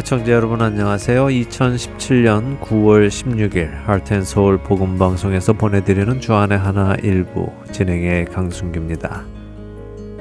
애청자 0.00 0.32
여러분 0.32 0.62
안녕하세요. 0.62 1.26
2017년 1.26 2.58
9월 2.60 3.08
16일 3.08 3.84
하트앤서울 3.84 4.62
복음방송에서 4.62 5.52
보내드리는 5.52 6.22
주안의 6.22 6.56
하나 6.56 6.94
일부 7.02 7.52
진행의 7.70 8.24
강순규입니다. 8.24 9.26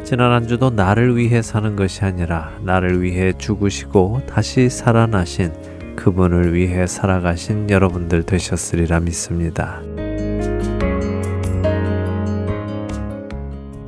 지난 0.04 0.33
한 0.33 0.50
주도 0.50 0.69
나를 0.69 1.15
위해 1.15 1.41
사는 1.41 1.77
것이 1.77 2.04
아니라 2.04 2.51
나를 2.61 3.01
위해 3.01 3.31
죽으시고 3.31 4.23
다시 4.27 4.69
살아나신 4.69 5.54
그분을 5.96 6.54
위해 6.54 6.86
살아가신 6.86 7.69
여러분들 7.69 8.23
되셨으리라 8.23 9.00
믿습니다. 9.00 9.82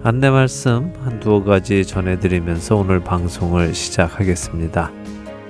안내 0.03 0.30
말씀 0.30 0.94
한 1.03 1.20
두어 1.20 1.44
가지 1.44 1.85
전해드리면서 1.85 2.77
오늘 2.77 3.02
방송을 3.02 3.76
시작하겠습니다. 3.76 5.01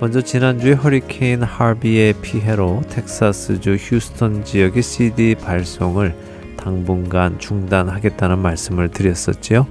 먼저 0.02 0.20
지난주에 0.20 0.74
허리케인 0.74 1.44
하비의 1.44 2.14
피해로 2.24 2.82
텍사스주 2.90 3.76
휴스턴 3.76 4.44
지역의 4.44 4.82
CD 4.82 5.36
발송을 5.36 6.16
당분간 6.58 7.38
중단하겠다는 7.38 8.40
말씀을 8.40 8.90
드렸었지요. 8.90 9.68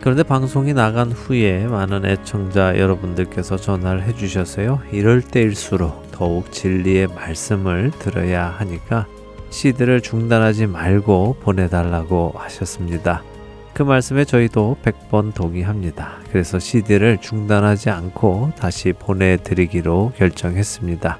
그런데 0.00 0.22
방송이 0.22 0.72
나간 0.72 1.12
후에 1.12 1.66
많은 1.66 2.06
애청자 2.06 2.78
여러분들께서 2.78 3.56
전화를 3.56 4.04
해주셔서요. 4.04 4.80
이럴 4.90 5.20
때일수록 5.20 6.10
더욱 6.12 6.50
진리의 6.50 7.08
말씀을 7.08 7.90
들어야 7.98 8.46
하니까 8.56 9.06
CD를 9.50 10.00
중단하지 10.00 10.66
말고 10.66 11.36
보내달라고 11.42 12.32
하셨습니다. 12.36 13.22
그 13.74 13.82
말씀에 13.82 14.24
저희도 14.24 14.76
100번 14.84 15.34
동의합니다. 15.34 16.20
그래서 16.30 16.60
CD를 16.60 17.18
중단하지 17.20 17.90
않고 17.90 18.52
다시 18.56 18.92
보내드리기로 18.92 20.12
결정했습니다. 20.16 21.18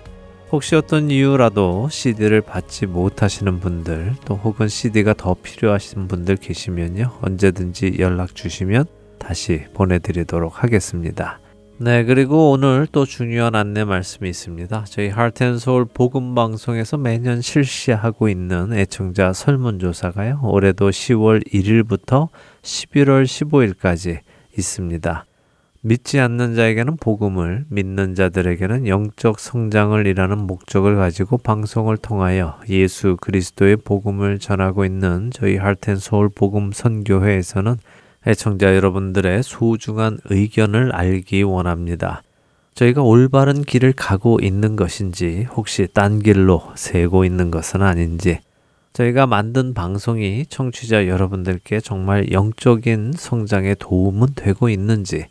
혹시 0.53 0.77
어떤 0.77 1.11
이유라도 1.11 1.89
CD를 1.91 2.41
받지 2.41 2.87
못하시는 2.87 3.59
분들 3.59 4.15
또 4.25 4.37
혹은 4.37 4.69
CD가 4.69 5.15
더 5.15 5.35
필요하신 5.35 6.07
분들 6.07 6.37
계시면요. 6.37 7.11
언제든지 7.23 7.97
연락 7.99 8.37
주시면 8.37 8.85
다시 9.19 9.65
보내드리도록 9.75 10.63
하겠습니다. 10.63 11.41
네, 11.77 12.05
그리고 12.05 12.53
오늘 12.53 12.87
또 12.93 13.05
중요한 13.05 13.57
안내 13.57 13.85
말씀이 13.85 14.31
있습니다. 14.31 14.85
저희 14.87 15.09
하트앤서울 15.09 15.87
복음 15.93 16.37
방송에서 16.37 16.97
매년 16.97 17.41
실시하고 17.41 18.29
있는 18.29 18.73
애청자 18.73 19.33
설문조사가요. 19.33 20.39
올해도 20.45 20.91
10월 20.91 21.45
1일부터 21.53 22.29
11월 22.63 23.25
15일까지 23.25 24.21
있습니다. 24.57 25.27
믿지 25.81 26.21
않는 26.21 26.55
자에게는 26.55 26.97
복음을, 26.97 27.65
믿는 27.69 28.15
자들에게는 28.15 28.87
영적 28.87 29.41
성장을 29.41 30.07
이라는 30.07 30.39
목적을 30.47 30.95
가지고 30.95 31.39
방송을 31.39 31.97
통하여 31.97 32.61
예수 32.69 33.17
그리스도의 33.21 33.79
복음을 33.79 34.39
전하고 34.39 34.85
있는 34.85 35.33
저희 35.33 35.57
하트앤서울 35.57 36.31
복음 36.37 36.71
선교회에서는 36.71 37.77
애청자 38.27 38.75
여러분들의 38.75 39.43
소중한 39.43 40.19
의견을 40.25 40.93
알기 40.95 41.43
원합니다. 41.43 42.23
저희가 42.75 43.03
올바른 43.03 43.63
길을 43.63 43.93
가고 43.93 44.39
있는 44.41 44.77
것인지 44.77 45.47
혹시 45.55 45.87
딴 45.93 46.21
길로 46.21 46.63
새고 46.75 47.25
있는 47.25 47.51
것은 47.51 47.83
아닌지 47.83 48.41
저희가 48.95 49.27
만든 49.27 49.75
방송이 49.75 50.47
청취자 50.47 51.07
여러분들께 51.07 51.81
정말 51.81 52.33
영적인 52.33 53.13
성장에 53.17 53.75
도움은 53.75 54.29
되고 54.35 54.69
있는지 54.69 55.27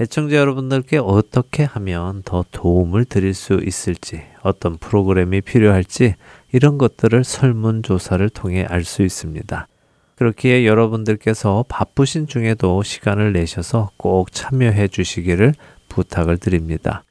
애청자 0.00 0.36
여러분들께 0.36 0.98
어떻게 0.98 1.64
하면 1.64 2.22
더 2.24 2.44
도움을 2.50 3.04
드릴 3.04 3.34
수 3.34 3.60
있을지 3.62 4.22
어떤 4.42 4.78
프로그램이 4.78 5.42
필요할지 5.42 6.14
이런 6.52 6.78
것들을 6.78 7.22
설문조사를 7.22 8.28
통해 8.30 8.64
알 8.66 8.82
수 8.84 9.02
있습니다. 9.02 9.68
그렇기에 10.20 10.66
여러분들께서 10.66 11.64
바쁘신 11.66 12.26
중에도 12.26 12.82
시간을 12.82 13.32
내셔서 13.32 13.90
꼭 13.96 14.30
참여해 14.32 14.88
주시기를 14.88 15.54
부탁을 15.88 16.36
드립니다. 16.36 17.04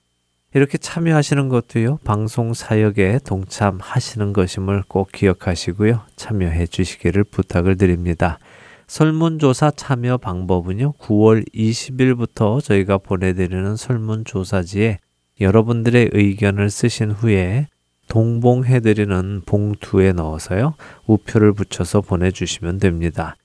이렇게 0.53 0.77
참여하시는 0.77 1.49
것도요, 1.49 1.97
방송 2.03 2.53
사역에 2.53 3.17
동참하시는 3.25 4.31
것임을 4.31 4.83
꼭 4.87 5.11
기억하시고요, 5.11 6.01
참여해 6.17 6.67
주시기를 6.67 7.23
부탁을 7.23 7.77
드립니다. 7.77 8.37
설문조사 8.85 9.71
참여 9.71 10.17
방법은요, 10.17 10.93
9월 10.99 11.51
20일부터 11.51 12.63
저희가 12.63 12.99
보내드리는 12.99 13.75
설문조사지에 13.75 14.99
여러분들의 15.41 16.11
의견을 16.13 16.69
쓰신 16.69 17.09
후에 17.09 17.65
동봉해드리는 18.09 19.43
봉투에 19.45 20.11
넣어서요. 20.11 20.73
우표를 21.07 21.53
붙여서 21.53 22.01
보내주시면 22.01 22.79
됩니다. 22.79 23.37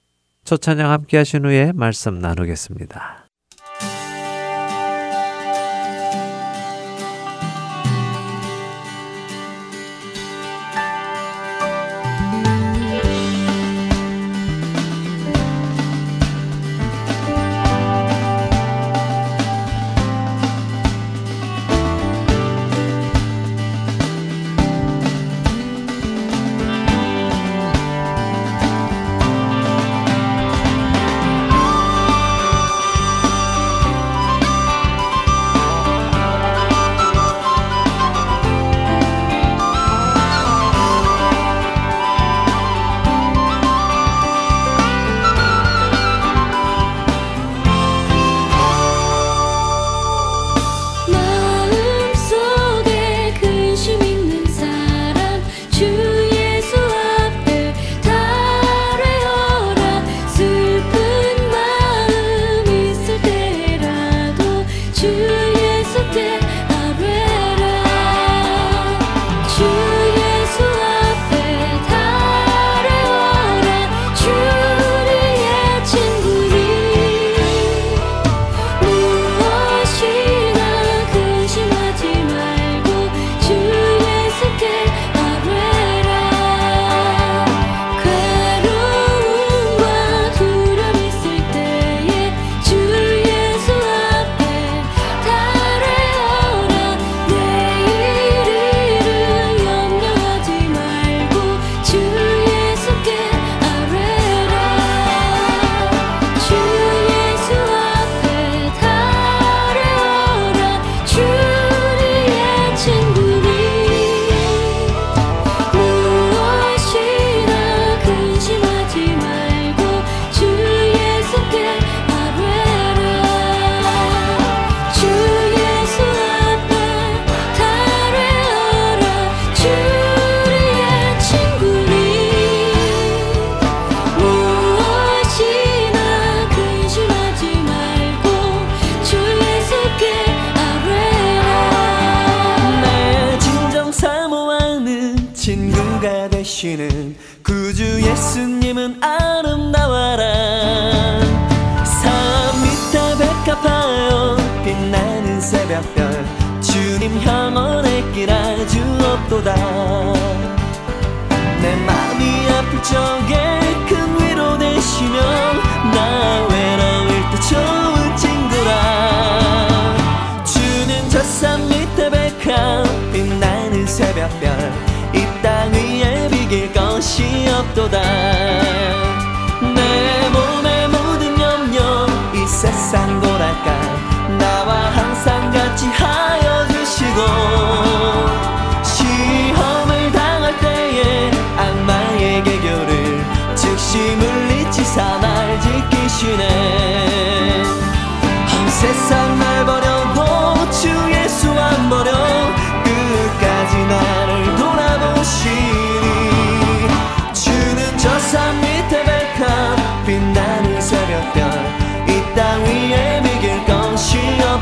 첫 0.42 0.60
찬양 0.60 0.90
함께 0.90 1.18
하신 1.18 1.44
후에 1.44 1.70
말씀 1.72 2.18
나누겠습니다. 2.18 3.19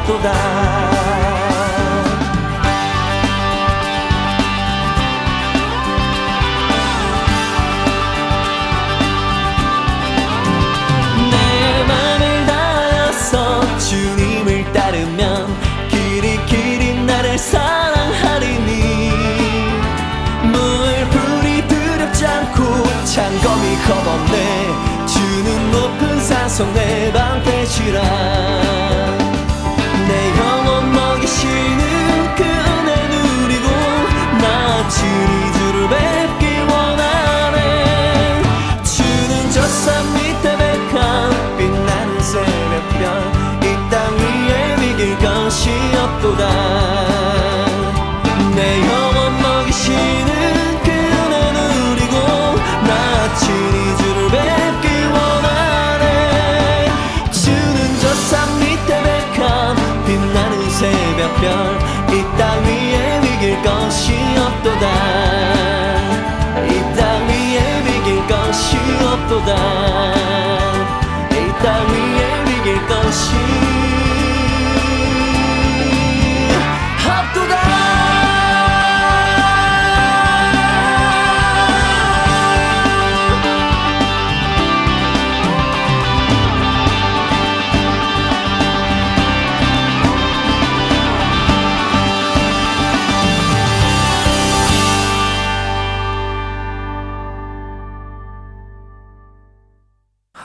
없도다. 0.08 0.32
내 11.31 11.84
맘을 11.84 12.46
다하여서 12.46 13.78
주님을 13.78 14.72
따르면 14.72 15.46
길이 15.90 16.44
길이 16.46 16.94
나를 17.05 17.38
사랑하리니 17.38 19.12
물불이 20.43 21.69
두렵지 21.69 22.26
않고 22.26 22.64
창검이 23.05 23.76
겁없네 23.87 25.06
주는 25.06 25.70
높은 25.70 26.20
산성 26.25 26.72
내 26.72 27.12
방패시라 27.12 29.07
나 34.99 35.05
주니 35.05 35.53
주를 35.53 35.89
뵙기 35.89 36.59
원하네. 36.73 38.43
주는 38.83 39.50
저 39.53 39.62
산 39.62 40.05
밑에 40.15 40.56
백합 40.56 41.31
빛나는 41.56 42.21
새벽별 42.21 43.03
이 43.62 43.91
땅 43.91 44.17
위에 44.19 44.77
비길 44.77 45.19
것이 45.19 45.71
없도다 45.95 47.07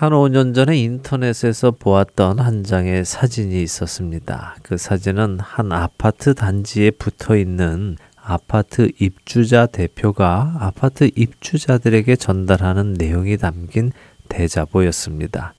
한 0.04 0.12
5년 0.12 0.54
전에 0.54 0.76
인터넷에서 0.80 1.72
보았던 1.72 2.38
한 2.40 2.66
장의 2.66 3.06
사진이 3.06 3.64
있었습니다. 3.64 4.58
그 4.62 4.76
사진은 4.76 5.40
한 5.40 5.72
아파트 5.72 6.34
단지에 6.34 6.92
붙어 6.92 7.38
있는 7.38 7.96
아파트 8.18 8.92
입주자 9.00 9.66
대표가 9.66 10.58
아파트 10.60 11.10
입주자들에게 11.16 12.18
전달하는 12.18 12.96
내용이 12.96 13.38
담긴 13.38 13.94
대자보였습니다. 14.28 15.54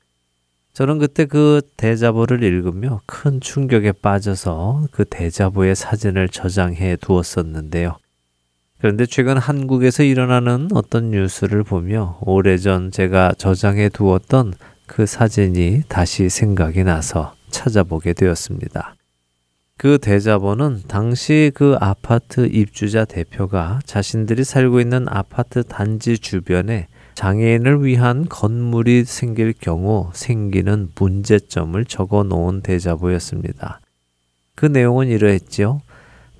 저는 0.75 0.99
그때 0.99 1.25
그 1.25 1.63
대자보를 1.79 2.43
읽으며 2.43 3.01
큰 3.07 3.41
충격에 3.41 3.93
빠져서 3.93 4.89
그 4.91 5.07
대자보의 5.07 5.75
사진을 5.75 6.29
저장해 6.29 6.97
두었었는데요. 6.97 7.97
그런데 8.85 9.07
최근 9.07 9.39
한국에서 9.39 10.03
일어나는 10.03 10.69
어떤 10.75 11.11
뉴스를 11.11 11.63
보며 11.63 12.19
오래전 12.21 12.91
제가 12.91 13.33
저장해 13.39 13.89
두었던 13.89 14.53
그 14.85 15.07
사진이 15.07 15.85
다시 15.89 16.29
생각이 16.29 16.85
나서 16.85 17.33
찾아보게 17.49 18.13
되었습니다. 18.13 18.95
그 19.79 19.97
대자보는 19.97 20.83
당시 20.87 21.51
그 21.55 21.79
아파트 21.81 22.45
입주자 22.45 23.07
대표가 23.07 23.81
자신들이 23.87 24.45
살고 24.45 24.81
있는 24.81 25.07
아파트 25.09 25.63
단지 25.63 26.19
주변에 26.19 26.89
장애인을 27.15 27.87
위한 27.87 28.27
건물이 28.29 29.07
생길 29.07 29.55
경우 29.59 30.11
생기는 30.13 30.91
문제점을 30.95 31.83
적어 31.87 32.23
놓은 32.23 32.61
대자보였습니다. 32.61 33.81
그 34.55 34.67
내용은 34.67 35.09
이러했지요. 35.09 35.81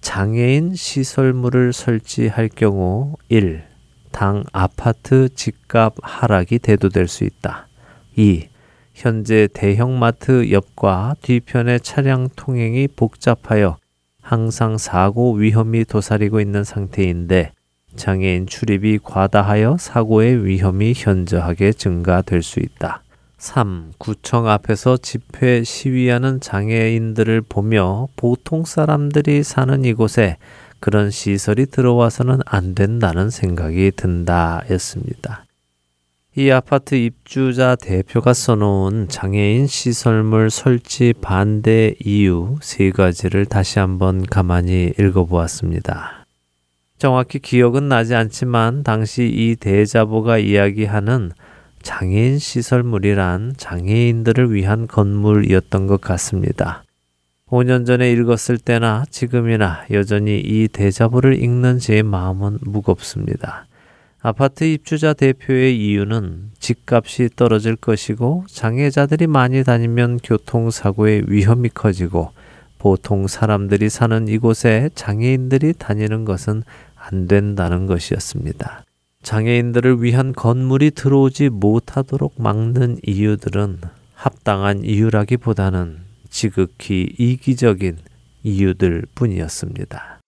장애인 0.05 0.75
시설물을 0.75 1.73
설치할 1.73 2.51
경우 2.55 3.15
1. 3.31 3.65
당 4.13 4.45
아파트 4.53 5.31
집값 5.35 5.95
하락이 6.03 6.59
대두될 6.59 7.09
수 7.09 7.25
있다. 7.25 7.69
2. 8.15 8.47
현재 8.93 9.49
대형마트 9.53 10.53
옆과 10.53 11.15
뒤편의 11.23 11.81
차량 11.81 12.29
통행이 12.37 12.89
복잡하여 12.89 13.79
항상 14.21 14.77
사고 14.77 15.33
위험이 15.33 15.87
도사리고 15.87 16.39
있는 16.39 16.65
상태인데 16.65 17.53
장애인 17.97 18.47
출입이 18.47 18.99
과다하여 19.03 19.79
사고의 19.81 20.45
위험이 20.45 20.93
현저하게 20.95 21.73
증가될 21.73 22.43
수 22.43 22.61
있다. 22.61 23.04
3. 23.45 23.93
구청 23.99 24.49
앞에서 24.49 24.97
집회 24.97 25.63
시위하는 25.63 26.41
장애인들을 26.41 27.43
보며 27.43 28.09
보통 28.17 28.65
사람들이 28.65 29.43
사는 29.43 29.85
이곳에 29.85 30.39
그런 30.81 31.11
시설이 31.11 31.67
들어와서는 31.67 32.39
안 32.47 32.75
된다는 32.75 33.29
생각이 33.29 33.93
든다 33.97 34.63
였습니다. 34.71 35.45
이 36.35 36.51
아파트 36.51 36.95
입주자 36.95 37.77
대표가 37.77 38.33
써놓은 38.33 39.09
장애인 39.11 39.67
시설물 39.67 40.49
설치 40.49 41.13
반대 41.13 41.95
이유 42.03 42.57
세 42.63 42.91
가지를 42.93 43.45
다시 43.45 43.79
한번 43.79 44.25
가만히 44.25 44.95
읽어보았습니다. 44.99 46.25
정확히 46.97 47.41
기억은 47.41 47.91
나지 47.91 48.15
않지만 48.15 48.85
당시 48.85 49.27
이 49.27 49.55
대자보가 49.57 50.39
이야기하는 50.39 51.33
장애인 51.85 52.39
시설물이란 52.39 53.55
장애인들을 53.57 54.53
위한 54.53 54.89
건물이었던 54.89 55.87
것 55.87 56.01
같습니다. 56.01 56.83
5년 57.47 57.87
전에 57.87 58.11
읽었을 58.11 58.59
때나 58.59 59.05
지금이나 59.11 59.85
여전히 59.93 60.41
이 60.41 60.67
대자보를 60.67 61.41
읽는 61.41 61.79
제 61.79 62.03
마음은 62.03 62.59
무겁습니다. 62.63 63.67
아파트 64.21 64.65
입주자 64.65 65.13
대표의 65.13 65.79
이유는 65.79 66.53
집값이 66.59 67.29
떨어질 67.37 67.77
것이고 67.77 68.47
장애자들이 68.49 69.27
많이 69.27 69.63
다니면 69.63 70.19
교통사고의 70.25 71.25
위험이 71.29 71.69
커지고 71.69 72.31
보통 72.79 73.27
사람들이 73.27 73.91
사는 73.91 74.27
이곳에 74.27 74.89
장애인들이 74.95 75.75
다니는 75.75 76.25
것은 76.25 76.63
안 76.97 77.29
된다는 77.29 77.85
것이었습니다. 77.87 78.85
장애인들을 79.25 80.03
위한 80.03 80.33
건물이 80.33 80.93
들어오지 80.93 81.49
못하도록 81.49 82.35
막는 82.41 82.99
이유들은 83.05 83.81
합당한 84.15 84.85
이유라기보다는 84.85 85.99
지극히 86.29 87.15
이기적인 87.19 87.99
이유들 88.43 89.07
뿐이었습니다. 89.15 90.21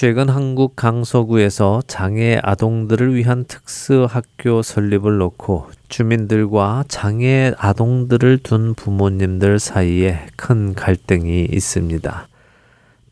최근 0.00 0.28
한국 0.28 0.76
강서구에서 0.76 1.82
장애 1.88 2.38
아동들을 2.44 3.16
위한 3.16 3.44
특수 3.44 4.06
학교 4.08 4.62
설립을 4.62 5.18
놓고 5.18 5.70
주민들과 5.88 6.84
장애 6.86 7.52
아동들을 7.58 8.38
둔 8.44 8.74
부모님들 8.74 9.58
사이에 9.58 10.26
큰 10.36 10.74
갈등이 10.74 11.48
있습니다. 11.50 12.28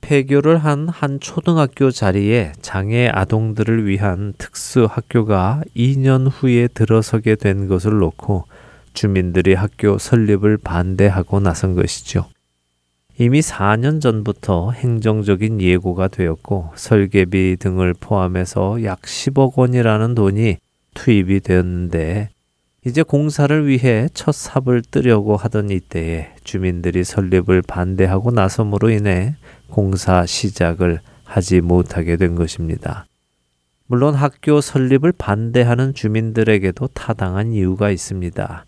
폐교를 0.00 0.58
한 0.58 0.88
한 0.88 1.18
초등학교 1.18 1.90
자리에 1.90 2.52
장애 2.62 3.08
아동들을 3.08 3.84
위한 3.88 4.32
특수 4.38 4.86
학교가 4.88 5.62
2년 5.76 6.28
후에 6.30 6.68
들어서게 6.68 7.34
된 7.34 7.66
것을 7.66 7.98
놓고 7.98 8.44
주민들이 8.94 9.54
학교 9.54 9.98
설립을 9.98 10.58
반대하고 10.58 11.40
나선 11.40 11.74
것이죠. 11.74 12.26
이미 13.18 13.40
4년 13.40 14.02
전부터 14.02 14.72
행정적인 14.72 15.62
예고가 15.62 16.08
되었고 16.08 16.72
설계비 16.74 17.56
등을 17.58 17.94
포함해서 17.98 18.84
약 18.84 19.00
10억 19.00 19.56
원이라는 19.56 20.14
돈이 20.14 20.58
투입이 20.92 21.40
되었는데 21.40 22.28
이제 22.84 23.02
공사를 23.02 23.66
위해 23.66 24.08
첫 24.12 24.32
삽을 24.32 24.82
뜨려고 24.82 25.36
하던 25.36 25.70
이때에 25.70 26.34
주민들이 26.44 27.04
설립을 27.04 27.62
반대하고 27.62 28.32
나섬으로 28.32 28.90
인해 28.90 29.34
공사 29.70 30.26
시작을 30.26 31.00
하지 31.24 31.62
못하게 31.62 32.16
된 32.16 32.34
것입니다. 32.34 33.06
물론 33.86 34.14
학교 34.14 34.60
설립을 34.60 35.12
반대하는 35.12 35.94
주민들에게도 35.94 36.88
타당한 36.88 37.52
이유가 37.52 37.90
있습니다. 37.90 38.66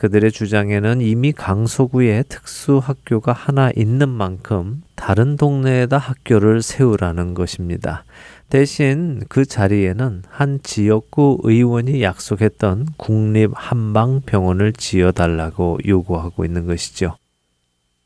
그들의 0.00 0.32
주장에는 0.32 1.02
이미 1.02 1.30
강서구에 1.30 2.22
특수 2.26 2.78
학교가 2.78 3.34
하나 3.34 3.70
있는 3.76 4.08
만큼 4.08 4.82
다른 4.94 5.36
동네에다 5.36 5.98
학교를 5.98 6.62
세우라는 6.62 7.34
것입니다. 7.34 8.04
대신 8.48 9.20
그 9.28 9.44
자리에는 9.44 10.22
한 10.26 10.58
지역구 10.62 11.40
의원이 11.42 12.02
약속했던 12.02 12.86
국립 12.96 13.50
한방병원을 13.54 14.72
지어달라고 14.72 15.80
요구하고 15.86 16.46
있는 16.46 16.66
것이죠. 16.66 17.16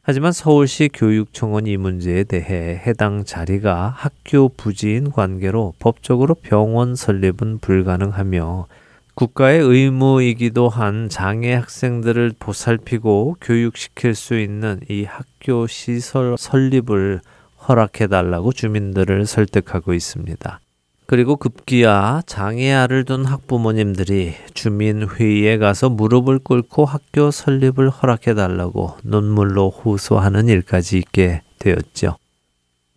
하지만 0.02 0.32
서울시 0.32 0.90
교육청은 0.92 1.68
이 1.68 1.76
문제에 1.76 2.24
대해 2.24 2.82
해당 2.84 3.24
자리가 3.24 3.94
학교 3.96 4.48
부지인 4.48 5.12
관계로 5.12 5.74
법적으로 5.78 6.34
병원 6.34 6.96
설립은 6.96 7.58
불가능하며 7.60 8.66
국가의 9.14 9.60
의무이기도 9.60 10.68
한 10.68 11.08
장애 11.08 11.54
학생들을 11.54 12.32
보살피고 12.38 13.36
교육시킬 13.40 14.16
수 14.16 14.38
있는 14.38 14.80
이 14.88 15.04
학교 15.04 15.68
시설 15.68 16.36
설립을 16.36 17.20
허락해 17.68 18.08
달라고 18.08 18.52
주민들을 18.52 19.26
설득하고 19.26 19.94
있습니다. 19.94 20.60
그리고 21.06 21.36
급기야 21.36 22.22
장애아를 22.26 23.04
둔 23.04 23.24
학부모님들이 23.24 24.34
주민회의에 24.54 25.58
가서 25.58 25.90
무릎을 25.90 26.40
꿇고 26.40 26.84
학교 26.84 27.30
설립을 27.30 27.90
허락해 27.90 28.34
달라고 28.34 28.96
눈물로 29.04 29.70
호소하는 29.70 30.48
일까지 30.48 30.98
있게 30.98 31.42
되었죠. 31.60 32.16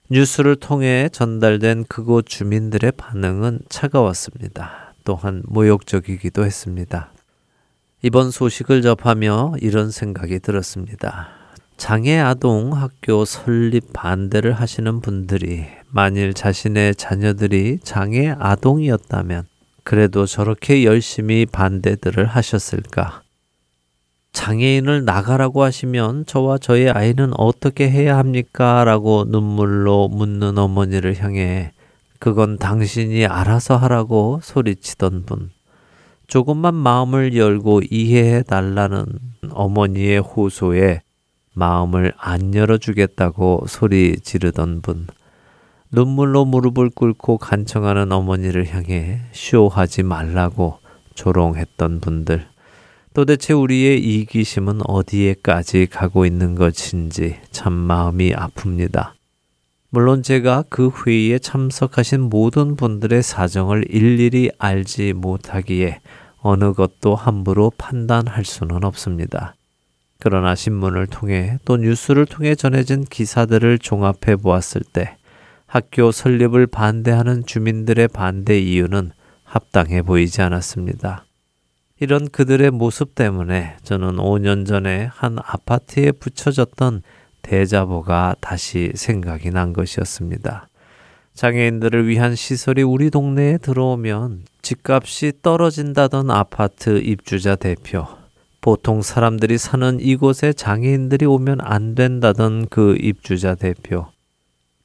뉴스를 0.10 0.56
통해 0.56 1.10
전달된 1.12 1.86
그곳 1.90 2.26
주민들의 2.28 2.94
반응은 2.94 3.60
차가웠습니다. 3.70 4.87
또한 5.08 5.42
모욕적이기도 5.46 6.44
했습니다. 6.44 7.14
이번 8.02 8.30
소식을 8.30 8.82
접하며 8.82 9.54
이런 9.62 9.90
생각이 9.90 10.40
들었습니다. 10.40 11.30
장애 11.78 12.20
아동 12.20 12.74
학교 12.74 13.24
설립 13.24 13.94
반대를 13.94 14.52
하시는 14.52 15.00
분들이 15.00 15.66
만일 15.90 16.34
자신의 16.34 16.96
자녀들이 16.96 17.80
장애 17.84 18.36
아동이었다면 18.38 19.46
그래도 19.86 20.26
저렇게 20.26 20.84
열심히 20.84 21.46
반대들을 21.46 22.26
하셨을까? 22.26 23.22
장애인을 24.34 25.06
나가라고 25.06 25.64
하시면 25.64 26.26
저와 26.26 26.58
저의 26.58 26.90
아이는 26.90 27.32
어떻게 27.38 27.90
해야 27.90 28.18
합니까? 28.18 28.84
라고 28.84 29.24
눈물로 29.26 30.10
묻는 30.10 30.58
어머니를 30.58 31.24
향해 31.24 31.72
그건 32.20 32.58
당신이 32.58 33.26
알아서 33.26 33.78
하라고 33.78 34.40
소리치던 34.44 35.26
분. 35.26 35.52
조금만 36.28 36.76
마음을 36.76 37.36
열고 37.36 37.82
이해해 37.90 38.44
달라는 38.44 39.06
어머니의 39.52 40.20
호소에 40.20 41.02
마음을 41.54 42.14
안 42.18 42.54
열어주겠다고 42.54 43.66
소리 43.68 44.20
지르던 44.20 44.82
분. 44.82 45.08
눈물로 45.92 46.46
무릎을 46.46 46.90
꿇고 46.90 47.38
간청하는 47.38 48.12
어머니를 48.12 48.74
향해 48.74 49.22
쇼하지 49.32 50.04
말라고 50.04 50.80
조롱했던 51.16 52.02
분들. 52.02 52.46
도대체 53.14 53.54
우리의 53.54 54.00
이기심은 54.00 54.82
어디에까지 54.86 55.88
가고 55.88 56.26
있는 56.26 56.54
것인지 56.54 57.38
참 57.50 57.74
마음이 57.74 58.34
아픕니다. 58.34 59.17
물론 59.90 60.22
제가 60.22 60.66
그 60.70 60.90
회의에 60.90 61.40
참석하신 61.40 62.22
모든 62.22 62.76
분들의 62.76 63.24
사정을 63.24 63.86
일일이 63.90 64.52
알지 64.58 65.14
못하기에 65.14 66.02
어느 66.40 66.74
것도 66.74 67.16
함부로 67.16 67.72
판단할 67.78 68.44
수는 68.44 68.84
없습니다. 68.84 69.56
그러나 70.20 70.56
신문을 70.56 71.08
통해 71.08 71.58
또 71.64 71.78
뉴스를 71.78 72.26
통해 72.26 72.56
전해진 72.56 73.06
기사들을 73.06 73.80
종합해 73.80 74.36
보았을 74.42 74.82
때 74.92 75.16
학교 75.68 76.12
설립을 76.12 76.68
반대하는 76.68 77.46
주민들의 77.46 78.10
반대 78.10 78.60
이유는 78.60 79.12
합당해 79.44 80.02
보이지 80.02 80.42
않았습니다. 80.42 81.26
이런 82.00 82.30
그들의 82.30 82.72
모습 82.72 83.16
때문에 83.16 83.78
저는 83.84 84.18
5년 84.18 84.68
전에 84.68 85.10
한 85.12 85.38
아파트에 85.40 86.12
붙여졌던 86.12 87.02
대자보가 87.48 88.36
다시 88.42 88.92
생각이 88.94 89.52
난 89.52 89.72
것이었습니다. 89.74 90.68
장애인들을 91.34 92.08
위한 92.08 92.36
시설이 92.36 92.82
우리 92.84 93.10
동네에 93.10 93.60
들어오면 93.60 94.44
집값이 94.62 95.34
떨어진다던 95.42 96.30
아파트 96.30 96.98
입주자 96.98 97.56
대표, 97.56 98.06
보통 98.60 99.02
사람들이 99.02 99.58
사는 99.58 100.00
이곳에 100.02 100.52
장애인들이 100.52 101.26
오면 101.26 101.60
안 101.62 101.96
된다던 101.96 102.68
그 102.70 102.98
입주자 103.00 103.56
대표. 103.56 104.08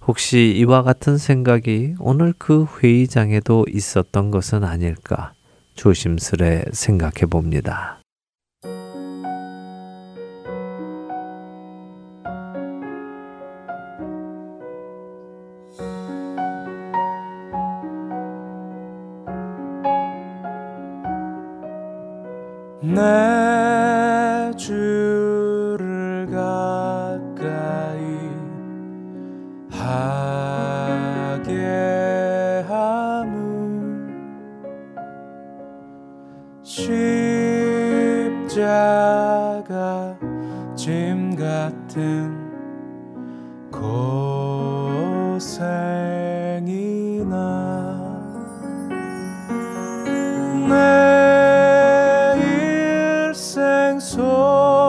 혹시 0.06 0.52
이와 0.56 0.82
같은 0.82 1.16
생각이 1.16 1.94
오늘 1.98 2.34
그 2.36 2.66
회의장에도 2.82 3.66
있었던 3.72 4.30
것은 4.30 4.64
아닐까 4.64 5.32
조심스레 5.74 6.66
생각해 6.72 7.26
봅니다. 7.30 8.01
내 22.84 24.50
주를 24.56 26.26
가까이 26.26 28.02
하게 29.70 31.54
함은 32.66 34.10
십자가 38.34 38.58
짐 40.74 41.36
같은 41.36 42.31
야 54.02 54.81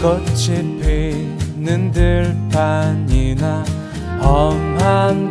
꽃이 0.00 0.80
피는 0.80 1.92
들판이나 1.92 3.62
험한 4.22 5.30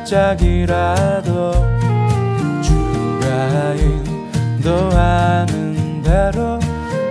골짜기라도 0.00 1.52
주가 2.62 3.74
인도하는 4.58 6.02
대로 6.02 6.60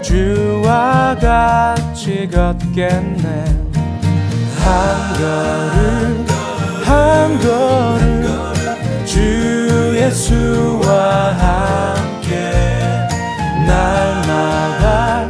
주와 0.01 1.15
같이 1.19 2.29
걷겠네. 2.29 3.45
한 4.59 5.13
걸음 5.19 6.25
한 6.85 7.39
걸음 7.39 8.25
주 9.05 9.97
예수와 9.97 11.33
함께 11.33 12.51
날마다 13.67 15.28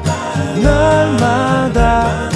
날마다 0.62 2.29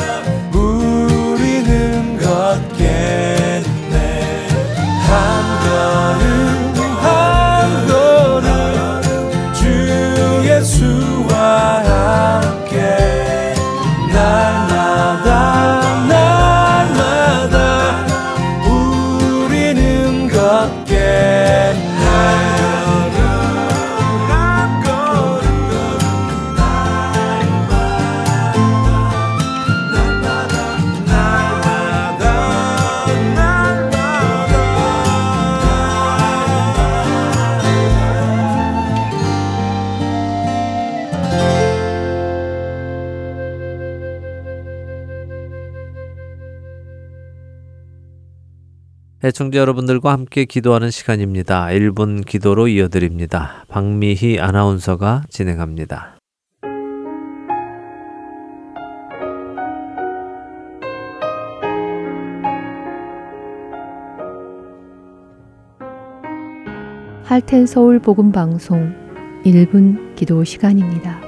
애청자 49.26 49.58
여러분들과 49.58 50.12
함께 50.12 50.44
기도하는 50.44 50.92
시간입니다. 50.92 51.68
1분 51.68 52.26
기도로 52.26 52.68
이어드립니다. 52.68 53.64
박미희 53.70 54.38
아나운서가 54.38 55.24
진행합니다. 55.30 56.18
할텐 67.24 67.66
서울 67.66 68.00
복음 68.00 68.34
방송 68.34 68.94
1분 69.46 70.16
기도 70.16 70.44
시간입니다. 70.44 71.22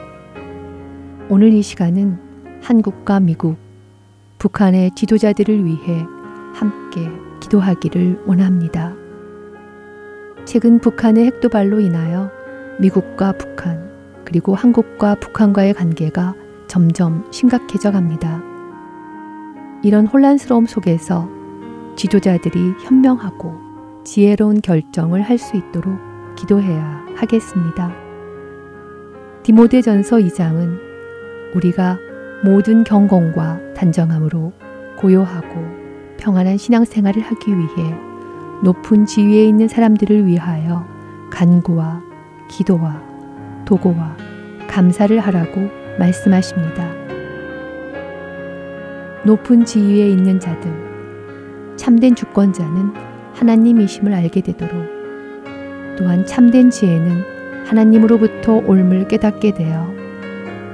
오늘 1.30 1.54
이 1.54 1.62
시간은 1.62 2.20
한국과 2.62 3.22
미국, 3.22 3.56
북한의 4.38 4.92
지도자들을 4.96 5.64
위해 5.64 6.06
함께 6.54 7.00
기도하기를 7.40 8.24
원합니다. 8.26 8.94
최근 10.46 10.80
북한의 10.80 11.26
핵도발로 11.26 11.80
인하여 11.80 12.32
미국과 12.80 13.34
북한, 13.34 13.90
그리고 14.26 14.56
한국과 14.56 15.16
북한과의 15.16 15.74
관계가 15.74 16.36
점점 16.68 17.26
심각해져 17.32 17.92
갑니다. 17.92 18.42
이런 19.84 20.08
혼란스러움 20.08 20.66
속에서 20.66 21.30
지도자들이 21.96 22.74
현명하고 22.84 23.54
지혜로운 24.04 24.62
결정을 24.62 25.22
할 25.22 25.38
수 25.38 25.58
있도록 25.58 25.96
기도해야 26.36 27.06
하겠습니다. 27.16 27.94
디모데전서 29.44 30.18
2장은 30.18 30.80
우리가 31.56 31.98
모든 32.44 32.84
경건과 32.84 33.74
단정함으로 33.76 34.54
고요하고 34.98 35.75
평안한 36.26 36.58
신앙생활을 36.58 37.22
하기 37.22 37.56
위해 37.56 37.96
높은 38.64 39.06
지위에 39.06 39.46
있는 39.46 39.68
사람들을 39.68 40.26
위하여 40.26 40.84
간구와 41.30 42.02
기도와 42.50 43.00
도고와 43.64 44.18
감사를 44.68 45.20
하라고 45.20 45.70
말씀하십니다. 46.00 46.92
높은 49.24 49.66
지위에 49.66 50.10
있는 50.10 50.40
자들, 50.40 51.76
참된 51.78 52.16
주권자는 52.16 52.92
하나님이심을 53.36 54.12
알게 54.12 54.42
되도록 54.42 54.74
또한 55.96 56.26
참된 56.26 56.72
지혜는 56.72 57.66
하나님으로부터 57.68 58.64
옳음을 58.66 59.08
깨닫게 59.08 59.54
되어 59.54 59.94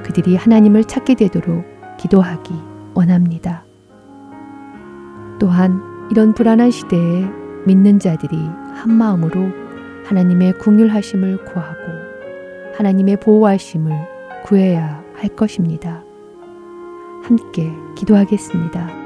그들이 0.04 0.38
하나님을 0.38 0.86
찾게 0.86 1.16
되도록 1.16 1.66
기도하기 1.98 2.54
원합니다. 2.94 3.66
또한 5.42 5.82
이런 6.12 6.34
불안한 6.34 6.70
시대에 6.70 7.26
믿는 7.66 7.98
자들이 7.98 8.38
한 8.76 8.94
마음으로 8.94 9.50
하나님의 10.06 10.60
궁휼하심을 10.60 11.46
구하고 11.46 11.82
하나님의 12.76 13.20
보호하심을 13.20 13.92
구해야 14.44 15.04
할 15.16 15.36
것입니다. 15.36 16.04
함께 17.24 17.72
기도하겠습니다. 17.96 19.01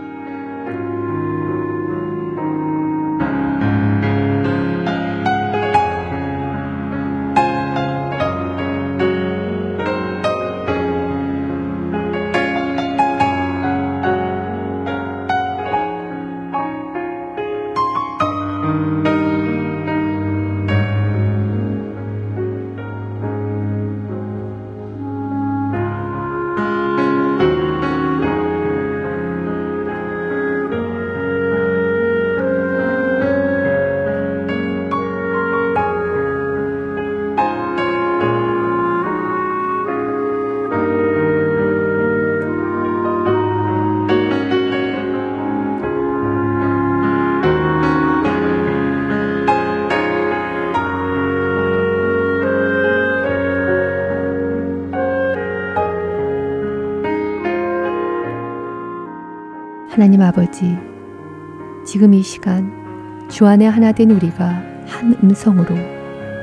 지금 61.95 62.13
이 62.13 62.21
시간 62.21 63.25
주 63.29 63.47
안에 63.47 63.65
하나 63.65 63.93
된 63.93 64.11
우리가 64.11 64.45
한 64.85 65.17
음성으로 65.23 65.73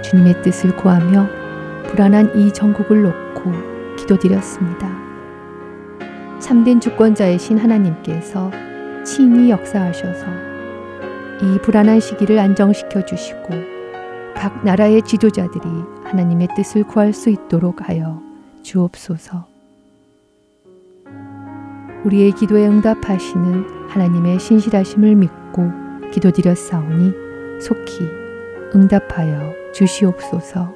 주님의 0.00 0.40
뜻을 0.40 0.74
구하며 0.76 1.28
불안한 1.88 2.38
이 2.38 2.50
전국을 2.50 3.02
놓고 3.02 3.52
기도드렸습니다. 3.98 4.88
참된 6.38 6.80
주권자이신 6.80 7.58
하나님께서 7.58 8.50
친히 9.04 9.50
역사하셔서 9.50 10.24
이 11.42 11.58
불안한 11.60 12.00
시기를 12.00 12.38
안정시켜 12.38 13.04
주시고 13.04 13.48
각 14.34 14.64
나라의 14.64 15.02
지도자들이 15.02 15.68
하나님의 16.04 16.48
뜻을 16.56 16.84
구할 16.84 17.12
수 17.12 17.28
있도록 17.28 17.90
하여 17.90 18.22
주옵소서. 18.62 19.44
우리의 22.06 22.32
기도에 22.32 22.66
응답하시는 22.66 23.90
하나님의 23.90 24.40
신실하심을 24.40 25.14
믿고 25.14 25.41
기도드렸사오니 26.12 27.12
속히 27.60 28.08
응답하여 28.74 29.52
주시옵소서. 29.72 30.74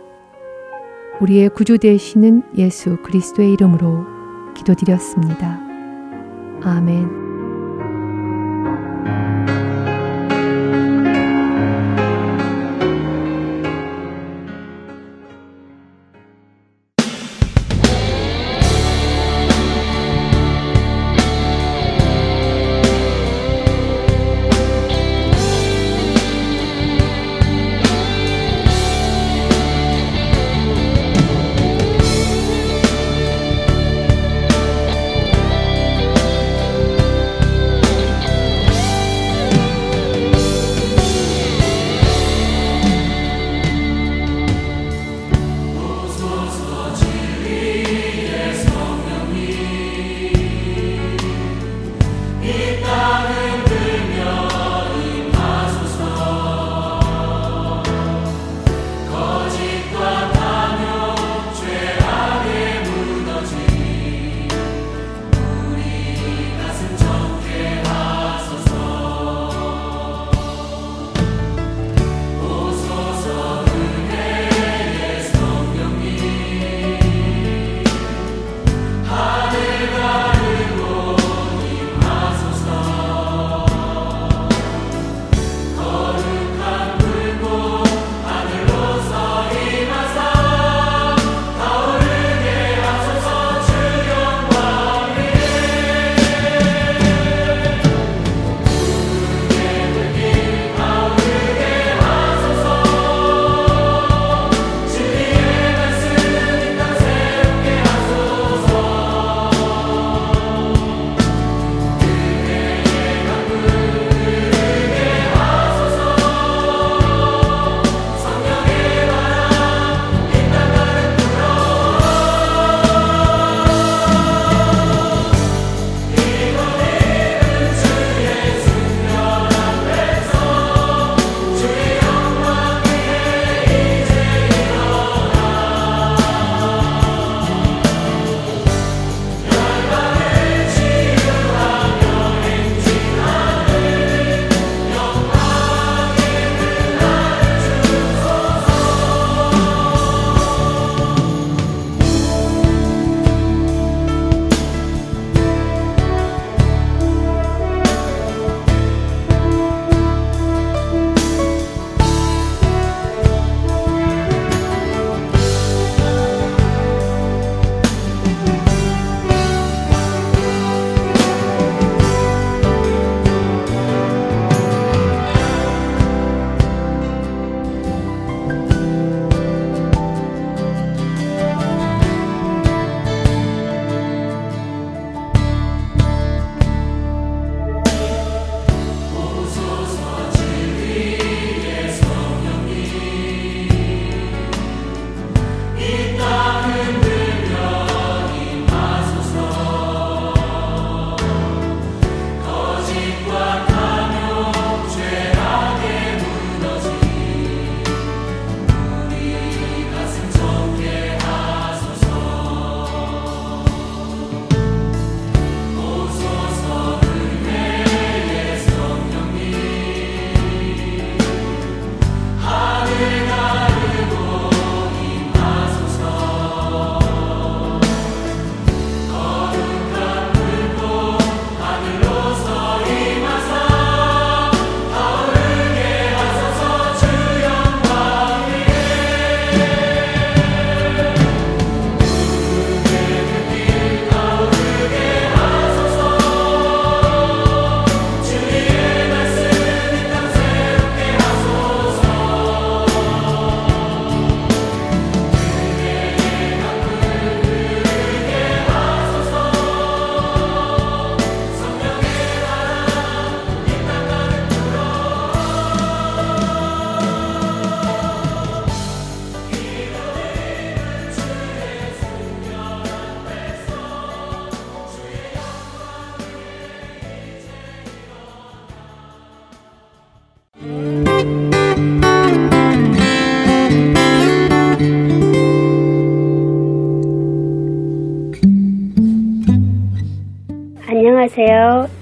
우리의 1.20 1.48
구주 1.50 1.78
되시는 1.78 2.42
예수 2.56 2.96
그리스도의 3.02 3.52
이름으로 3.52 4.04
기도드렸습니다. 4.54 5.60
아멘. 6.62 7.25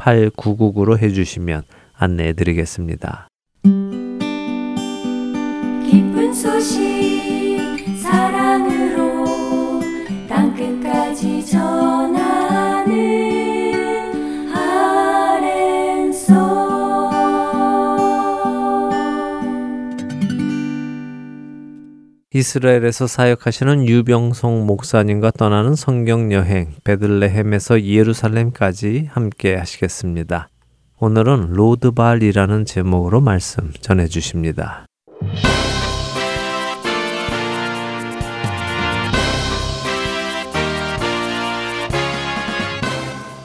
602-866-8999로 0.00 0.98
해주시면 0.98 1.62
안내해 1.94 2.32
드리겠습니다. 2.32 3.28
이스라엘에서 22.32 23.08
사역하시는 23.08 23.88
유병성 23.88 24.64
목사님과 24.64 25.32
떠나는 25.32 25.74
성경 25.74 26.32
여행 26.32 26.76
베들레헴에서 26.84 27.82
예루살렘까지 27.82 29.08
함께 29.10 29.56
하시겠습니다. 29.56 30.48
오늘은 31.00 31.54
로드발이라는 31.54 32.66
제목으로 32.66 33.20
말씀 33.20 33.72
전해 33.80 34.06
주십니다. 34.06 34.86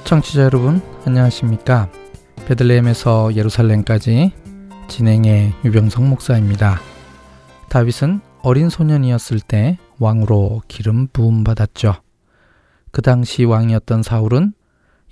청취자 0.04 0.44
여러분 0.44 0.84
안녕하십니까? 1.06 1.90
베들레헴에서 2.46 3.34
예루살렘까지 3.36 4.32
진행의 4.88 5.54
유병성 5.66 6.08
목사입니다. 6.08 6.80
다윗은 7.70 8.22
어린 8.46 8.70
소년이었을 8.70 9.40
때 9.40 9.80
왕으로 9.98 10.62
기름 10.68 11.08
부음 11.08 11.44
받았죠. 11.44 11.96
그 12.92 13.02
당시 13.02 13.44
왕이었던 13.44 14.04
사울은 14.04 14.54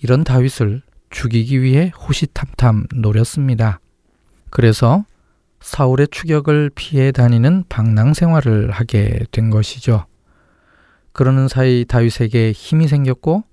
이런 0.03 0.23
다윗을 0.23 0.83
죽이기 1.09 1.63
위해 1.63 1.91
호시탐탐 1.97 2.89
노렸습니다. 2.93 3.79
그래서 4.51 5.03
사울의 5.61 6.09
추격을 6.11 6.69
피해 6.75 7.11
다니는 7.11 7.63
방랑 7.69 8.13
생활을 8.13 8.69
하게 8.69 9.21
된 9.31 9.49
것이죠. 9.49 10.05
그러는 11.11 11.47
사이 11.47 11.85
다윗에게 11.85 12.51
힘이 12.51 12.87
생겼고 12.87 13.45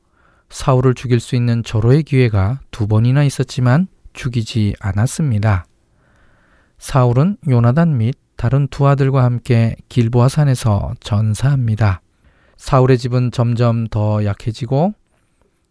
사울을 0.51 0.93
죽일 0.93 1.21
수 1.21 1.37
있는 1.37 1.62
절호의 1.62 2.03
기회가 2.03 2.61
두 2.71 2.87
번이나 2.87 3.25
있었지만 3.25 3.88
죽이지 4.12 4.75
않았습니다. 4.79 5.64
사울은 6.77 7.38
요나단 7.49 7.97
및 7.97 8.14
다른 8.40 8.68
두 8.68 8.88
아들과 8.88 9.22
함께 9.22 9.76
길보아 9.90 10.31
산에서 10.31 10.94
전사합니다. 11.00 12.01
사울의 12.57 12.97
집은 12.97 13.32
점점 13.32 13.86
더 13.86 14.24
약해지고 14.24 14.95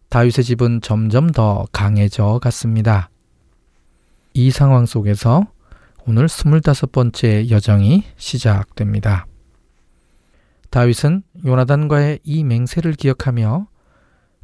다윗의 0.08 0.44
집은 0.44 0.80
점점 0.80 1.32
더 1.32 1.66
강해져 1.72 2.38
갔습니다. 2.40 3.10
이 4.34 4.52
상황 4.52 4.86
속에서 4.86 5.48
오늘 6.06 6.28
스물다섯 6.28 6.92
번째 6.92 7.50
여정이 7.50 8.04
시작됩니다. 8.16 9.26
다윗은 10.70 11.24
요나단과의 11.44 12.20
이 12.22 12.44
맹세를 12.44 12.92
기억하며 12.92 13.66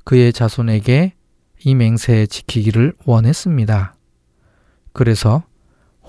그의 0.02 0.32
자손에게 0.32 1.14
이 1.64 1.74
맹세 1.76 2.26
지키기를 2.26 2.94
원했습니다. 3.04 3.94
그래서 4.92 5.44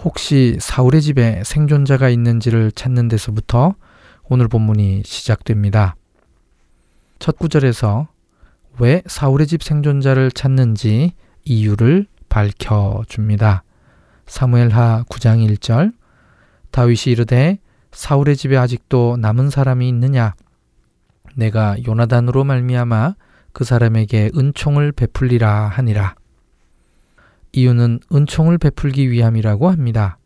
혹시 0.04 0.58
사울의 0.60 1.02
집에 1.02 1.42
생존자가 1.44 2.10
있는지를 2.10 2.72
찾는 2.72 3.08
데서부터 3.08 3.76
오늘 4.30 4.48
본문이 4.48 5.02
시작됩니다. 5.04 5.96
첫 7.20 7.40
구절에서 7.40 8.08
왜 8.80 9.02
사울의 9.08 9.48
집 9.48 9.64
생존자를 9.64 10.32
찾는지 10.32 11.14
이유를 11.44 12.06
밝혀 12.30 13.04
줍니다. 13.08 13.64
사무엘하 14.28 15.06
9장 15.10 15.48
1절 15.58 15.94
다윗이 16.72 17.14
이르되 17.14 17.58
사울의 17.92 18.36
집에 18.36 18.58
아직도 18.58 19.18
남은 19.18 19.50
사람이 19.50 19.88
있느냐 19.90 20.36
내가 21.36 21.76
요나단으로 21.88 22.44
말미암아 22.44 23.16
그 23.52 23.64
사람에게 23.64 24.32
은총을 24.38 24.92
베풀리라 24.92 25.70
하니라. 25.70 26.16
이유는 27.54 28.00
은총을 28.14 28.58
베풀기 28.58 29.10
위함이라고 29.12 29.70
합니다. 29.70 30.18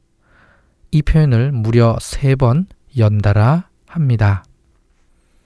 이 0.92 1.02
표현을 1.02 1.52
무려 1.52 1.98
세 2.02 2.36
번 2.36 2.68
연달아 2.98 3.70
합니다. 3.88 4.44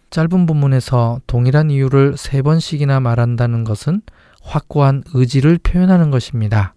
짧은 0.09 0.45
본문에서 0.45 1.21
동일한 1.28 1.69
이유를 1.69 2.15
세 2.17 2.41
번씩이나 2.41 2.99
말한다는 2.99 3.63
것은 3.63 4.01
확고한 4.41 5.03
의지를 5.13 5.57
표현하는 5.57 6.11
것입니다. 6.11 6.73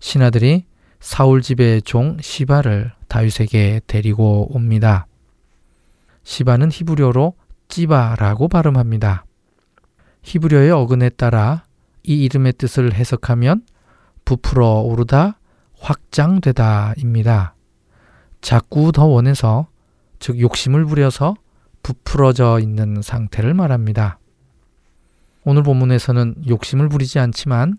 신하들이 0.00 0.66
사울 1.00 1.40
집의 1.40 1.82
종 1.82 2.18
시바를 2.20 2.92
다윗에게 3.08 3.82
데리고 3.86 4.54
옵니다. 4.54 5.06
시바는 6.24 6.70
히브리어로 6.72 7.34
찌바라고 7.68 8.48
발음합니다. 8.48 9.24
히브리어의 10.22 10.70
어근에 10.72 11.10
따라 11.10 11.64
이 12.02 12.24
이름의 12.24 12.54
뜻을 12.54 12.92
해석하면 12.94 13.62
부풀어 14.26 14.80
오르다, 14.80 15.38
확장되다입니다. 15.78 17.54
자꾸 18.42 18.92
더 18.92 19.06
원해서, 19.06 19.68
즉 20.18 20.40
욕심을 20.40 20.84
부려서 20.84 21.36
부풀어져 21.82 22.58
있는 22.60 23.00
상태를 23.00 23.54
말합니다. 23.54 24.18
오늘 25.44 25.62
본문에서는 25.62 26.42
욕심을 26.48 26.88
부리지 26.88 27.20
않지만 27.20 27.78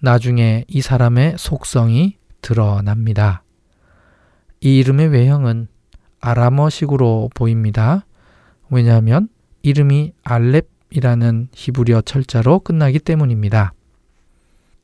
나중에 0.00 0.64
이 0.66 0.82
사람의 0.82 1.36
속성이 1.38 2.16
드러납니다. 2.42 3.44
이 4.60 4.78
이름의 4.78 5.08
외형은 5.08 5.68
아람어식으로 6.20 7.30
보입니다. 7.32 8.04
왜냐하면 8.70 9.28
이름이 9.62 10.14
알렙이라는 10.24 11.48
히브리어 11.52 12.00
철자로 12.00 12.58
끝나기 12.58 12.98
때문입니다. 12.98 13.72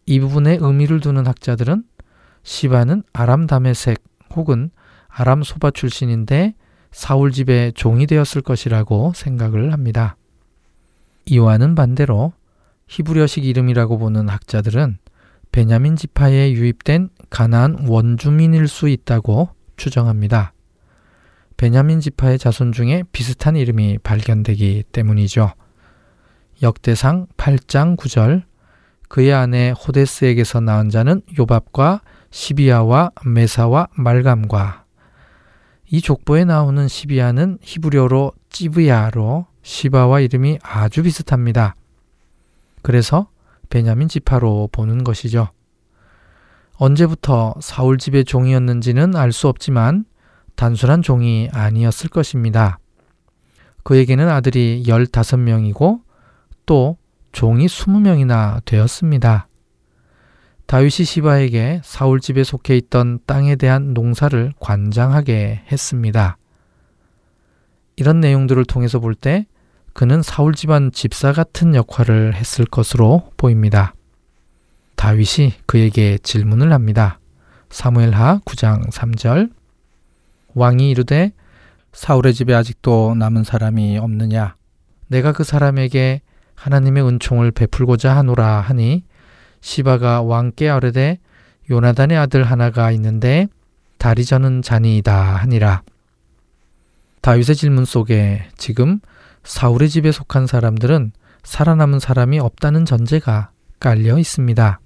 이 0.06 0.20
부분에 0.20 0.58
의미를 0.60 1.00
두는 1.00 1.26
학자들은 1.26 1.84
시바는 2.42 3.04
아람 3.12 3.46
다메색 3.46 4.02
혹은 4.34 4.70
아람 5.08 5.42
소바 5.42 5.72
출신인데 5.72 6.54
사울 6.90 7.32
집의 7.32 7.72
종이 7.74 8.06
되었을 8.06 8.42
것이라고 8.42 9.12
생각을 9.14 9.72
합니다. 9.72 10.16
이와는 11.26 11.74
반대로 11.74 12.32
히브리어식 12.88 13.44
이름이라고 13.44 13.98
보는 13.98 14.28
학자들은 14.28 14.98
베냐민 15.52 15.96
지파에 15.96 16.52
유입된 16.52 17.10
가나안 17.30 17.86
원주민일 17.86 18.68
수 18.68 18.88
있다고 18.88 19.50
추정합니다. 19.76 20.52
베냐민 21.56 22.00
지파의 22.00 22.38
자손 22.38 22.72
중에 22.72 23.04
비슷한 23.12 23.56
이름이 23.56 23.98
발견되기 24.02 24.84
때문이죠. 24.92 25.52
역대상 26.62 27.26
8장 27.36 27.96
9절 27.96 28.42
그의 29.12 29.34
아내 29.34 29.72
호데스에게서 29.72 30.60
낳은 30.60 30.88
자는 30.88 31.20
요밥과 31.38 32.00
시비아와 32.30 33.10
메사와 33.26 33.88
말감과 33.94 34.86
이 35.90 36.00
족보에 36.00 36.46
나오는 36.46 36.88
시비아는 36.88 37.58
히브리어로 37.60 38.32
찌브야로 38.48 39.44
시바와 39.60 40.20
이름이 40.20 40.60
아주 40.62 41.02
비슷합니다. 41.02 41.74
그래서 42.80 43.28
베냐민 43.68 44.08
지파로 44.08 44.70
보는 44.72 45.04
것이죠. 45.04 45.50
언제부터 46.78 47.56
사울 47.60 47.98
집의 47.98 48.24
종이었는지는 48.24 49.14
알 49.14 49.32
수 49.32 49.46
없지만 49.48 50.06
단순한 50.56 51.02
종이 51.02 51.50
아니었을 51.52 52.08
것입니다. 52.08 52.78
그에게는 53.82 54.30
아들이 54.30 54.84
15명이고 54.86 56.00
또 56.64 56.96
종이 57.32 57.66
20명이나 57.66 58.64
되었습니다. 58.64 59.48
다윗이 60.66 60.90
시바에게 60.90 61.80
사울 61.84 62.20
집에 62.20 62.44
속해 62.44 62.76
있던 62.76 63.18
땅에 63.26 63.56
대한 63.56 63.94
농사를 63.94 64.52
관장하게 64.60 65.62
했습니다. 65.70 66.38
이런 67.96 68.20
내용들을 68.20 68.64
통해서 68.64 68.98
볼 69.00 69.14
때 69.14 69.46
그는 69.92 70.22
사울 70.22 70.54
집안 70.54 70.90
집사 70.92 71.32
같은 71.32 71.74
역할을 71.74 72.34
했을 72.34 72.64
것으로 72.64 73.30
보입니다. 73.36 73.94
다윗이 74.96 75.52
그에게 75.66 76.16
질문을 76.22 76.72
합니다. 76.72 77.18
사무엘하 77.70 78.40
9장 78.44 78.90
3절 78.90 79.50
왕이 80.54 80.90
이르되 80.90 81.32
사울의 81.92 82.32
집에 82.34 82.54
아직도 82.54 83.14
남은 83.16 83.44
사람이 83.44 83.98
없느냐 83.98 84.56
내가 85.08 85.32
그 85.32 85.44
사람에게 85.44 86.22
하나님의 86.62 87.04
은총을 87.04 87.50
베풀고자 87.50 88.16
하노라 88.16 88.60
하니 88.60 89.02
시바가 89.62 90.22
왕께 90.22 90.68
아뢰되 90.68 91.18
요나단의 91.68 92.16
아들 92.16 92.44
하나가 92.44 92.92
있는데 92.92 93.48
다리 93.98 94.24
저는 94.24 94.62
자니이다 94.62 95.12
하니라. 95.36 95.82
다윗의 97.20 97.56
질문 97.56 97.84
속에 97.84 98.48
지금 98.56 99.00
사울의 99.42 99.88
집에 99.88 100.12
속한 100.12 100.46
사람들은 100.46 101.10
살아남은 101.42 101.98
사람이 101.98 102.38
없다는 102.38 102.84
전제가 102.84 103.50
깔려 103.80 104.16
있습니다. 104.18 104.78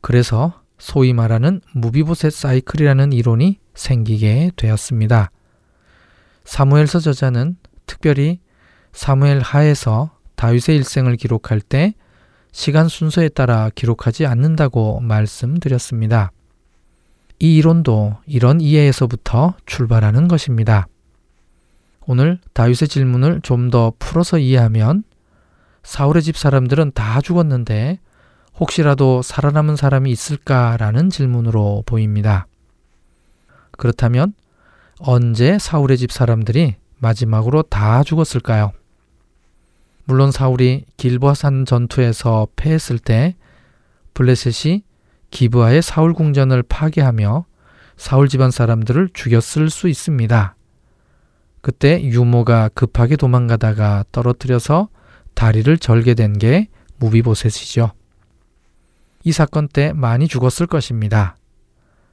그래서 0.00 0.60
소위 0.78 1.12
말하는 1.12 1.60
무비보셋 1.72 2.32
사이클이라는 2.32 3.12
이론이 3.12 3.58
생기게 3.74 4.52
되었습니다. 4.54 5.32
사무엘서 6.44 7.00
저자는 7.00 7.56
특별히 7.86 8.38
사무엘 8.92 9.40
하에서 9.40 10.21
다윗의 10.42 10.74
일생을 10.74 11.14
기록할 11.14 11.60
때 11.60 11.94
시간 12.50 12.88
순서에 12.88 13.28
따라 13.28 13.70
기록하지 13.76 14.26
않는다고 14.26 14.98
말씀드렸습니다. 14.98 16.32
이 17.38 17.58
이론도 17.58 18.16
이런 18.26 18.60
이해에서부터 18.60 19.54
출발하는 19.66 20.26
것입니다. 20.26 20.88
오늘 22.06 22.40
다윗의 22.54 22.88
질문을 22.88 23.42
좀 23.42 23.70
더 23.70 23.92
풀어서 24.00 24.38
이해하면 24.38 25.04
사울의 25.84 26.22
집 26.22 26.36
사람들은 26.36 26.90
다 26.92 27.20
죽었는데 27.20 28.00
혹시라도 28.58 29.22
살아남은 29.22 29.76
사람이 29.76 30.10
있을까라는 30.10 31.10
질문으로 31.10 31.84
보입니다. 31.86 32.48
그렇다면 33.78 34.34
언제 34.98 35.60
사울의 35.60 35.98
집 35.98 36.10
사람들이 36.10 36.74
마지막으로 36.98 37.62
다 37.62 38.02
죽었을까요? 38.02 38.72
물론 40.04 40.32
사울이 40.32 40.84
길보아산 40.96 41.64
전투에서 41.64 42.48
패했을 42.56 42.98
때 42.98 43.36
블레셋이 44.14 44.82
기브아의 45.30 45.82
사울 45.82 46.12
궁전을 46.12 46.62
파괴하며 46.64 47.46
사울 47.96 48.28
집안 48.28 48.50
사람들을 48.50 49.10
죽였을 49.14 49.70
수 49.70 49.88
있습니다. 49.88 50.56
그때 51.60 52.02
유모가 52.02 52.70
급하게 52.74 53.16
도망가다가 53.16 54.04
떨어뜨려서 54.10 54.88
다리를 55.34 55.78
절게 55.78 56.14
된 56.14 56.34
게 56.34 56.68
무비보셋이죠. 56.98 57.92
이 59.24 59.32
사건 59.32 59.68
때 59.68 59.92
많이 59.92 60.28
죽었을 60.28 60.66
것입니다. 60.66 61.36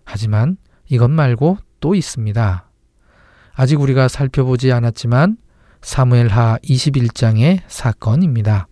하지만 0.03 0.57
이것 0.87 1.09
말고 1.09 1.57
또 1.79 1.95
있습니다. 1.95 2.69
아직 3.53 3.81
우리가 3.81 4.07
살펴보지 4.07 4.71
않았지만 4.71 5.37
사무엘하 5.81 6.59
21장의 6.63 7.61
사건입니다. 7.67 8.67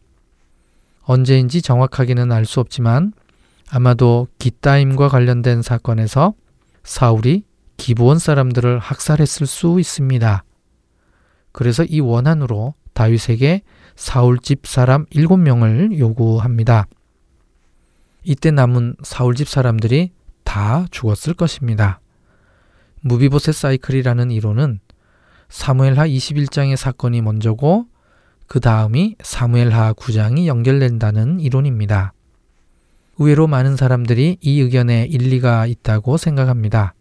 언제인지 1.03 1.61
정확하게는 1.61 2.31
알 2.31 2.45
수 2.45 2.59
없지만 2.59 3.13
아마도 3.69 4.27
기따임과 4.39 5.09
관련된 5.09 5.61
사건에서 5.61 6.33
사울이 6.83 7.43
기브온 7.77 8.19
사람들을 8.19 8.79
학살했을 8.79 9.45
수 9.47 9.79
있습니다. 9.79 10.43
그래서 11.51 11.83
이 11.83 11.99
원한으로 11.99 12.75
다윗에게 12.93 13.61
사울 13.95 14.39
집 14.39 14.65
사람 14.67 15.05
7명을 15.07 15.97
요구합니다. 15.97 16.87
이때 18.23 18.51
남은 18.51 18.95
사울 19.03 19.35
집 19.35 19.47
사람들이 19.47 20.11
다 20.43 20.85
죽었을 20.91 21.33
것입니다. 21.33 21.99
무비보셋 23.01 23.53
사이클이라는 23.53 24.31
이론은 24.31 24.79
사무엘하 25.49 26.07
21장의 26.07 26.75
사건이 26.75 27.21
먼저고 27.21 27.85
그 28.47 28.59
다음이 28.59 29.15
사무엘하 29.21 29.93
9장이 29.93 30.45
연결된다는 30.47 31.39
이론입니다. 31.39 32.13
의외로 33.19 33.47
많은 33.47 33.75
사람들이 33.75 34.37
이 34.41 34.61
의견에 34.61 35.05
일리가 35.05 35.65
있다고 35.65 36.17
생각합니다. 36.17 36.93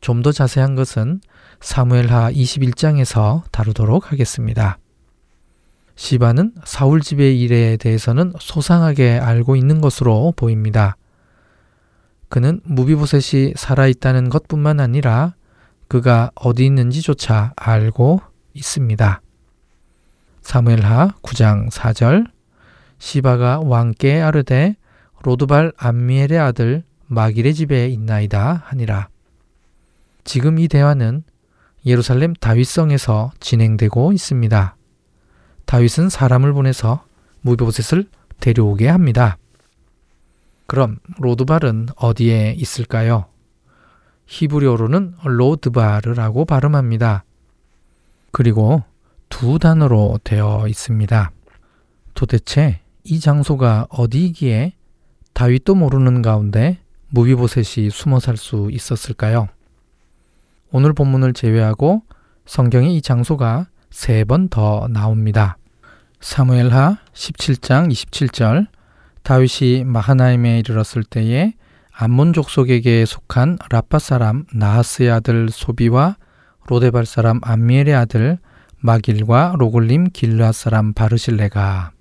좀 0.00 0.22
더 0.22 0.32
자세한 0.32 0.74
것은 0.74 1.20
사무엘하 1.60 2.30
21장에서 2.32 3.42
다루도록 3.50 4.12
하겠습니다. 4.12 4.78
시바는 5.96 6.52
사울 6.64 7.00
집의 7.00 7.40
일에 7.40 7.76
대해서는 7.76 8.32
소상하게 8.38 9.18
알고 9.18 9.56
있는 9.56 9.80
것으로 9.80 10.32
보입니다. 10.36 10.96
그는 12.28 12.60
무비보셋이 12.64 13.54
살아있다는 13.56 14.28
것뿐만 14.28 14.80
아니라 14.80 15.34
그가 15.88 16.30
어디 16.34 16.66
있는지조차 16.66 17.52
알고 17.56 18.20
있습니다. 18.54 19.20
사무엘하 20.42 21.14
9장 21.22 21.70
4절 21.70 22.26
시바가 22.98 23.60
왕께 23.60 24.20
아르되 24.20 24.76
로드발 25.22 25.72
암미엘의 25.76 26.38
아들 26.38 26.84
마길의 27.06 27.54
집에 27.54 27.88
있나이다 27.88 28.62
하니라. 28.66 29.08
지금 30.24 30.58
이 30.58 30.68
대화는 30.68 31.22
예루살렘 31.84 32.34
다윗성에서 32.34 33.32
진행되고 33.38 34.12
있습니다. 34.12 34.76
다윗은 35.66 36.08
사람을 36.08 36.52
보내서 36.52 37.04
무비보셋을 37.42 38.08
데려오게 38.40 38.88
합니다. 38.88 39.38
그럼 40.66 40.98
로드발은 41.18 41.88
어디에 41.96 42.54
있을까요? 42.58 43.26
히브리어로는 44.26 45.14
로드바르라고 45.24 46.44
발음합니다. 46.44 47.24
그리고 48.32 48.82
두 49.28 49.58
단어로 49.58 50.20
되어 50.24 50.66
있습니다. 50.68 51.30
도대체 52.14 52.80
이 53.04 53.20
장소가 53.20 53.86
어디이기에 53.90 54.72
다윗도 55.32 55.74
모르는 55.74 56.22
가운데 56.22 56.78
무비보셋이 57.10 57.90
숨어 57.90 58.20
살 58.20 58.36
수 58.36 58.68
있었을까요? 58.72 59.48
오늘 60.72 60.92
본문을 60.92 61.32
제외하고 61.34 62.02
성경에 62.46 62.90
이 62.90 63.00
장소가 63.02 63.66
세 63.90 64.24
번 64.24 64.48
더 64.48 64.88
나옵니다. 64.90 65.56
사무엘하 66.20 66.98
17장 67.12 67.90
27절 67.90 68.66
다윗이 69.22 69.84
마하나임에 69.84 70.58
이르렀을 70.60 71.04
때에 71.04 71.54
암몬 71.98 72.34
족 72.34 72.50
속에게 72.50 73.06
속한 73.06 73.56
라파 73.70 73.98
사람 73.98 74.44
나하스의 74.52 75.10
아들 75.10 75.48
소비와 75.48 76.18
로데발 76.66 77.06
사람 77.06 77.40
암미엘의 77.42 77.94
아들 77.94 78.38
마길과 78.80 79.54
로글림 79.58 80.10
길르앗 80.12 80.54
사람 80.54 80.92
바르실레가 80.92 81.92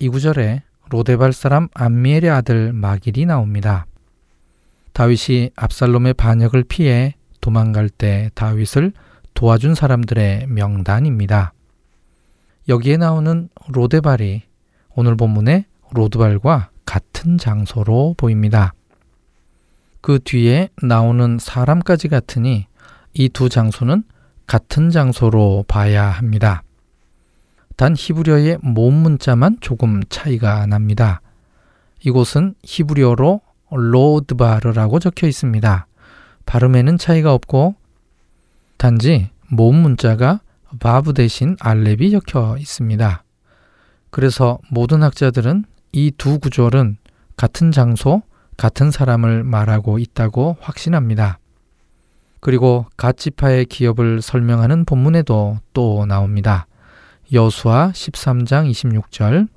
이 0.00 0.08
구절에 0.08 0.64
로데발 0.88 1.32
사람 1.32 1.68
암미엘의 1.72 2.30
아들 2.30 2.72
마길이 2.72 3.26
나옵니다. 3.26 3.86
다윗이 4.92 5.50
압살롬의 5.54 6.14
반역을 6.14 6.64
피해 6.64 7.14
도망갈 7.40 7.90
때 7.90 8.28
다윗을 8.34 8.92
도와준 9.34 9.76
사람들의 9.76 10.48
명단입니다. 10.48 11.52
여기에 12.68 12.96
나오는 12.96 13.50
로데발이 13.68 14.42
오늘 14.96 15.16
본문의 15.16 15.66
로드발과 15.92 16.70
같은 16.84 17.38
장소로 17.38 18.16
보입니다. 18.18 18.74
그 20.00 20.18
뒤에 20.22 20.68
나오는 20.82 21.38
사람까지 21.38 22.08
같으니 22.08 22.66
이 23.14 23.28
두 23.28 23.48
장소는 23.48 24.04
같은 24.46 24.90
장소로 24.90 25.64
봐야 25.68 26.04
합니다. 26.04 26.62
단 27.76 27.94
히브리어의 27.96 28.58
모음 28.62 28.94
문자만 28.94 29.58
조금 29.60 30.02
차이가 30.08 30.66
납니다. 30.66 31.20
이곳은 32.04 32.54
히브리어로 32.62 33.40
로드바르라고 33.70 34.98
적혀 34.98 35.26
있습니다. 35.26 35.86
발음에는 36.46 36.98
차이가 36.98 37.32
없고 37.32 37.74
단지 38.76 39.30
모음 39.48 39.76
문자가 39.76 40.40
바브 40.78 41.14
대신 41.14 41.56
알렙이 41.60 42.10
적혀 42.10 42.56
있습니다. 42.58 43.24
그래서 44.10 44.58
모든 44.70 45.02
학자들은 45.02 45.64
이 45.92 46.10
두 46.16 46.38
구절은 46.38 46.96
같은 47.36 47.72
장소, 47.72 48.22
같은 48.60 48.90
사람을 48.90 49.42
말하고 49.42 49.98
있다고 49.98 50.58
확신합니다. 50.60 51.38
그리고 52.40 52.84
갓 52.98 53.16
지파의 53.16 53.64
기업을 53.64 54.20
설명하는 54.20 54.84
본문에도 54.84 55.56
또 55.72 56.04
나옵니다. 56.04 56.66
여수와 57.32 57.92
13장 57.92 58.70
26절 58.70 59.48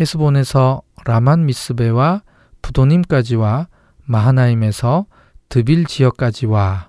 헤스본에서 0.00 0.80
라만 1.04 1.44
미스베와 1.44 2.22
부도님까지와 2.62 3.66
마하나임에서 4.06 5.04
드빌 5.50 5.84
지역까지와 5.84 6.88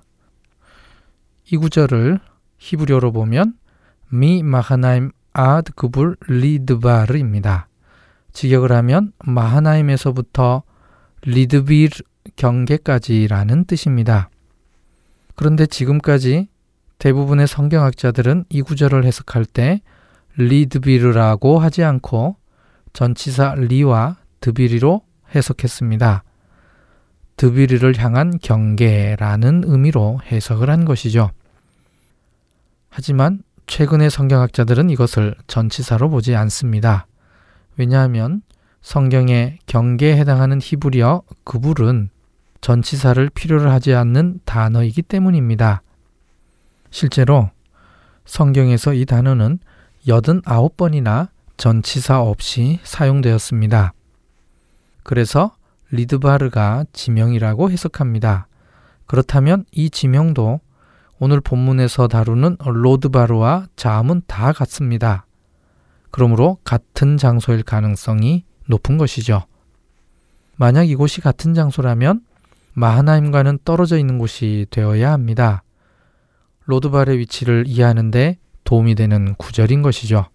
이 1.51 1.57
구절을 1.57 2.21
히브리어로 2.59 3.11
보면 3.11 3.55
미 4.07 4.41
마하나임 4.41 5.11
아드 5.33 5.73
그불 5.73 6.15
리드비르입니다. 6.29 7.67
직역을 8.31 8.71
하면 8.71 9.11
마하나임에서부터 9.25 10.63
리드빌 11.25 11.89
경계까지라는 12.35 13.65
뜻입니다. 13.65 14.29
그런데 15.35 15.65
지금까지 15.65 16.47
대부분의 16.99 17.47
성경학자들은 17.47 18.45
이 18.49 18.61
구절을 18.61 19.05
해석할 19.05 19.45
때 19.45 19.81
리드비르라고 20.37 21.59
하지 21.59 21.83
않고 21.83 22.35
전치사 22.93 23.55
리와 23.55 24.17
드비르로 24.39 25.01
해석했습니다. 25.35 26.23
드비리를 27.35 27.97
향한 27.97 28.37
경계라는 28.41 29.63
의미로 29.65 30.19
해석을 30.31 30.69
한 30.69 30.85
것이죠. 30.85 31.31
하지만 32.89 33.41
최근의 33.65 34.11
성경학자들은 34.11 34.89
이것을 34.91 35.35
전치사로 35.47 36.09
보지 36.09 36.35
않습니다. 36.35 37.07
왜냐하면 37.77 38.43
성경의 38.83 39.59
경계에 39.65 40.17
해당하는 40.17 40.59
히브리어 40.61 41.23
그불은 41.45 42.09
전치사를 42.61 43.29
필요로 43.29 43.71
하지 43.71 43.93
않는 43.93 44.41
단어이기 44.45 45.01
때문입니다. 45.01 45.81
실제로 46.91 47.49
성경에서 48.25 48.93
이 48.93 49.05
단어는 49.05 49.59
89번이나 50.05 51.29
전치사 51.57 52.21
없이 52.21 52.79
사용되었습니다. 52.83 53.93
그래서 55.03 55.55
리드바르가 55.91 56.85
지명이라고 56.91 57.71
해석합니다. 57.71 58.47
그렇다면 59.05 59.65
이 59.71 59.89
지명도 59.89 60.59
오늘 61.19 61.39
본문에서 61.39 62.09
다루는 62.09 62.57
로드바르와 62.59 63.67
자음은 63.77 64.23
다 64.27 64.51
같습니다. 64.51 65.25
그러므로 66.11 66.57
같은 66.63 67.17
장소일 67.17 67.63
가능성이 67.63 68.43
높은 68.67 68.97
것이죠. 68.97 69.43
만약 70.55 70.83
이곳이 70.83 71.21
같은 71.21 71.53
장소라면 71.53 72.21
마하나임과는 72.73 73.59
떨어져 73.65 73.97
있는 73.97 74.17
곳이 74.17 74.65
되어야 74.69 75.11
합니다. 75.11 75.63
로드발의 76.65 77.19
위치를 77.19 77.65
이해하는데 77.67 78.37
도움이 78.63 78.95
되는 78.95 79.35
구절인 79.35 79.81
것이죠. 79.81 80.27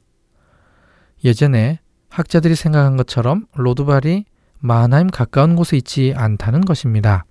예전에 1.24 1.80
학자들이 2.10 2.54
생각한 2.54 2.96
것처럼 2.96 3.46
로드발이 3.54 4.24
마하나임 4.60 5.08
가까운 5.08 5.56
곳에 5.56 5.76
있지 5.76 6.12
않다는 6.16 6.62
것입니다. 6.62 7.24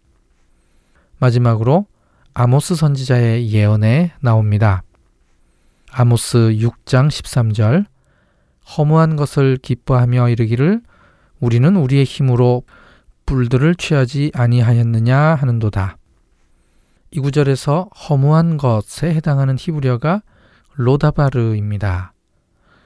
마지막으로 1.20 1.86
아모스 2.34 2.76
선지자의 2.76 3.50
예언에 3.52 4.14
나옵니다. 4.22 4.84
아모스 5.92 6.38
6장 6.38 7.08
13절 7.10 7.86
허무한 8.76 9.16
것을 9.16 9.58
기뻐하며 9.58 10.30
이르기를 10.30 10.82
우리는 11.40 11.76
우리의 11.76 12.04
힘으로 12.04 12.64
뿔들을 13.26 13.76
취하지 13.76 14.32
아니하였느냐 14.34 15.18
하는도다. 15.18 15.98
이 17.12 17.20
구절에서 17.20 17.90
허무한 18.10 18.58
것에 18.58 19.14
해당하는 19.14 19.56
히브리어가 19.58 20.22
로다바르입니다. 20.76 22.14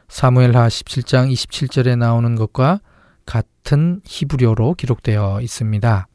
사무엘하 0.08 0.68
17장 0.68 1.32
27절에 1.32 1.98
나오는 1.98 2.36
것과 2.36 2.82
같은 3.26 4.02
히브리어로 4.06 4.76
기록되어 4.76 5.42
있습니다. 5.42 6.08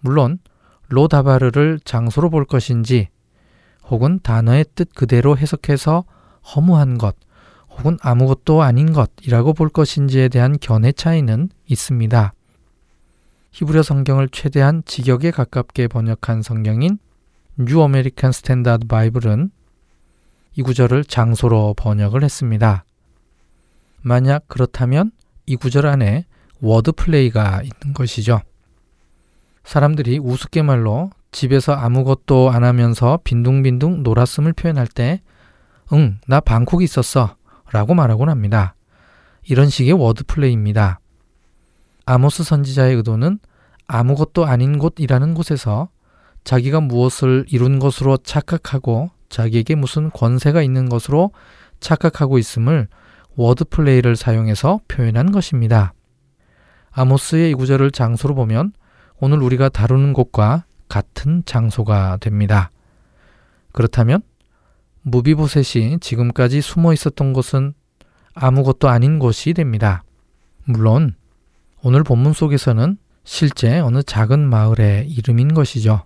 물론 0.00 0.38
로다바르를 0.88 1.80
장소로 1.84 2.30
볼 2.30 2.44
것인지 2.44 3.08
혹은 3.88 4.20
단어의 4.22 4.66
뜻 4.74 4.94
그대로 4.94 5.36
해석해서 5.36 6.04
허무한 6.54 6.98
것 6.98 7.16
혹은 7.80 7.98
아무것도 8.02 8.62
아닌 8.62 8.92
것이라고 8.92 9.54
볼 9.54 9.68
것인지에 9.68 10.28
대한 10.28 10.56
견해 10.60 10.92
차이는 10.92 11.48
있습니다. 11.66 12.32
히브리어 13.52 13.82
성경을 13.82 14.28
최대한 14.28 14.82
직역에 14.84 15.30
가깝게 15.30 15.88
번역한 15.88 16.42
성경인 16.42 16.98
New 17.56 17.82
American 17.82 18.32
Standard 18.32 18.86
Bible은 18.86 19.50
이 20.56 20.62
구절을 20.62 21.04
장소로 21.04 21.74
번역을 21.76 22.22
했습니다. 22.22 22.84
만약 24.02 24.44
그렇다면 24.46 25.10
이 25.46 25.56
구절 25.56 25.86
안에 25.86 26.26
word 26.60 26.92
play가 26.92 27.62
있는 27.62 27.94
것이죠. 27.94 28.40
사람들이 29.64 30.18
우스갯말로 30.18 31.10
집에서 31.32 31.72
아무것도 31.72 32.50
안 32.50 32.64
하면서 32.64 33.18
빈둥빈둥 33.24 34.02
놀았음을 34.02 34.52
표현할 34.52 34.86
때, 34.86 35.20
응, 35.92 36.18
나 36.26 36.40
방콕에 36.40 36.84
있었어. 36.84 37.36
라고 37.72 37.94
말하곤 37.94 38.28
합니다. 38.28 38.74
이런 39.44 39.68
식의 39.68 39.92
word 39.92 40.24
play입니다. 40.24 41.00
아모스 42.06 42.42
선지자의 42.42 42.96
의도는 42.96 43.38
아무것도 43.86 44.44
아닌 44.44 44.78
곳이라는 44.78 45.34
곳에서 45.34 45.88
자기가 46.44 46.80
무엇을 46.80 47.44
이룬 47.48 47.78
것으로 47.78 48.16
착각하고 48.18 49.10
자기에게 49.28 49.74
무슨 49.74 50.10
권세가 50.10 50.62
있는 50.62 50.88
것으로 50.88 51.32
착각하고 51.80 52.38
있음을 52.38 52.88
word 53.36 53.64
play를 53.66 54.16
사용해서 54.16 54.80
표현한 54.88 55.32
것입니다. 55.32 55.94
아모스의 56.90 57.50
이 57.50 57.54
구절을 57.54 57.92
장소로 57.92 58.34
보면 58.34 58.72
오늘 59.20 59.42
우리가 59.42 59.68
다루는 59.68 60.12
곳과 60.12 60.64
같은 60.88 61.42
장소가 61.46 62.18
됩니다. 62.20 62.70
그렇다면 63.72 64.22
므비보셋이 65.02 66.00
지금까지 66.00 66.60
숨어 66.60 66.92
있었던 66.92 67.32
곳은 67.32 67.74
아무것도 68.34 68.88
아닌 68.88 69.18
곳이 69.18 69.54
됩니다. 69.54 70.02
물론 70.64 71.14
오늘 71.82 72.04
본문 72.04 72.32
속에서는 72.32 72.98
실제 73.24 73.78
어느 73.80 74.02
작은 74.02 74.38
마을의 74.48 75.08
이름인 75.10 75.54
것이죠. 75.54 76.04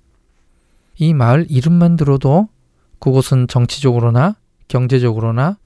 이 0.97 1.13
마을 1.15 1.47
이름만 1.49 1.97
들어도 1.97 2.49
그곳은 2.99 3.49
정치적으로나 3.49 4.37
경제적으로나 4.69 5.59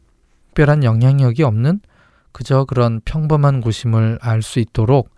특별한 0.59 0.83
영향력이 0.83 1.45
없는 1.45 1.81
그저 2.33 2.65
그런 2.65 3.01
평범한 3.05 3.61
곳임을 3.61 4.19
알 4.21 4.43
수 4.43 4.59
있도록 4.59 5.11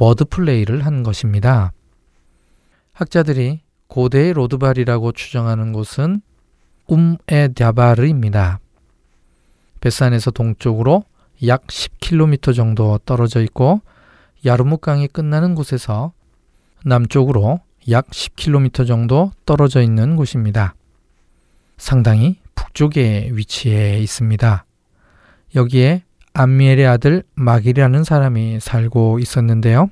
word 0.00 0.24
play를 0.24 0.84
한 0.84 1.04
것입니다. 1.04 1.72
학자들이 2.92 3.60
고대의 3.86 4.32
로드발이라고 4.32 5.12
추정하는 5.12 5.72
곳은 5.72 6.20
움에 6.88 7.48
갸바르입니다. 7.54 8.58
베산에서 9.80 10.30
동쪽으로 10.32 11.04
약 11.46 11.66
10km 11.68 12.54
정도 12.56 12.98
떨어져 13.04 13.42
있고 13.42 13.80
야르무강이 14.44 15.08
끝나는 15.08 15.54
곳에서 15.54 16.12
남쪽으로 16.84 17.60
약 17.90 18.08
10km 18.08 18.86
정도 18.86 19.30
떨어져 19.46 19.82
있는 19.82 20.16
곳입니다. 20.16 20.74
상당히 21.76 22.40
북쪽에 22.54 23.30
위치해 23.32 23.98
있습니다. 24.00 24.64
여기에 25.54 26.02
암미엘의 26.34 26.86
아들 26.86 27.22
마길이라는 27.34 28.04
사람이 28.04 28.60
살고 28.60 29.18
있었는데요. 29.18 29.90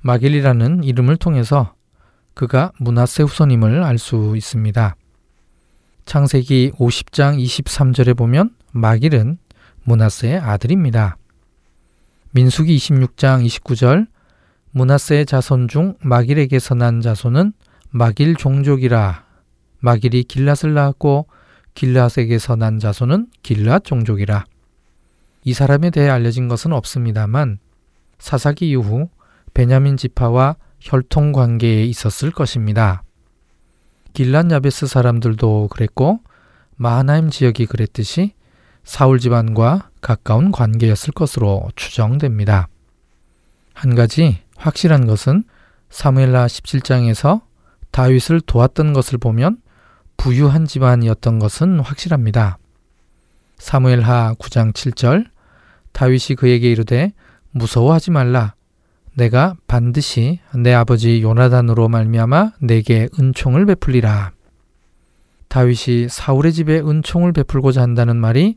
마길이라는 0.00 0.84
이름을 0.84 1.16
통해서 1.16 1.74
그가 2.34 2.72
문하세 2.78 3.24
후손임을 3.24 3.82
알 3.82 3.98
수 3.98 4.34
있습니다. 4.36 4.96
창세기 6.04 6.72
50장 6.72 7.42
23절에 7.42 8.16
보면 8.16 8.54
마길은 8.72 9.38
문하세의 9.84 10.38
아들입니다. 10.38 11.16
민수기 12.32 12.76
26장 12.76 13.46
29절 13.46 14.06
문하세의 14.72 15.26
자손 15.26 15.68
중 15.68 15.96
마길에게서 16.00 16.74
난 16.74 17.00
자손은 17.00 17.52
마길 17.90 18.36
종족이라 18.36 19.24
마길이 19.80 20.24
길랏을 20.24 20.70
낳았고 20.70 21.26
길랏에게서 21.74 22.56
난 22.56 22.78
자손은 22.78 23.28
길랏 23.42 23.84
종족이라 23.84 24.44
이 25.44 25.52
사람에 25.52 25.90
대해 25.90 26.08
알려진 26.08 26.48
것은 26.48 26.72
없습니다만 26.72 27.58
사사기 28.18 28.70
이후 28.70 29.08
베냐민 29.52 29.96
지파와 29.96 30.56
혈통 30.80 31.32
관계에 31.32 31.84
있었을 31.84 32.30
것입니다. 32.30 33.02
길란 34.12 34.50
야베스 34.50 34.86
사람들도 34.86 35.68
그랬고 35.70 36.20
마하나임 36.76 37.30
지역이 37.30 37.66
그랬듯이 37.66 38.34
사울 38.84 39.18
집안과 39.18 39.90
가까운 40.00 40.50
관계였을 40.50 41.12
것으로 41.12 41.70
추정됩니다. 41.76 42.68
한 43.74 43.94
가지 43.94 44.38
확실한 44.56 45.06
것은 45.06 45.44
사무엘라 45.90 46.46
17장에서 46.46 47.42
다윗을 47.90 48.40
도왔던 48.40 48.92
것을 48.92 49.18
보면 49.18 49.58
부유한 50.16 50.66
집안이었던 50.66 51.38
것은 51.38 51.80
확실합니다. 51.80 52.58
사무엘하 53.58 54.34
9장 54.38 54.72
7절 54.72 55.26
다윗이 55.92 56.36
그에게 56.36 56.70
이르되 56.70 57.12
무서워하지 57.50 58.10
말라 58.10 58.54
내가 59.14 59.56
반드시 59.66 60.40
내 60.54 60.72
아버지 60.72 61.22
요나단으로 61.22 61.88
말미암아 61.88 62.52
내게 62.60 63.08
은총을 63.18 63.66
베풀리라. 63.66 64.32
다윗이 65.48 66.08
사울의 66.08 66.52
집에 66.54 66.80
은총을 66.80 67.32
베풀고자 67.32 67.82
한다는 67.82 68.16
말이 68.16 68.56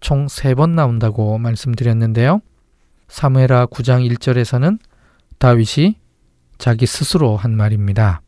총 0.00 0.26
세 0.26 0.54
번 0.54 0.74
나온다고 0.74 1.38
말씀드렸는데요. 1.38 2.40
사무엘하 3.06 3.66
9장 3.66 4.10
1절에서는 4.10 4.78
다윗이 5.38 5.96
자기 6.58 6.86
스스로 6.86 7.36
한 7.36 7.56
말입니다. 7.56 8.22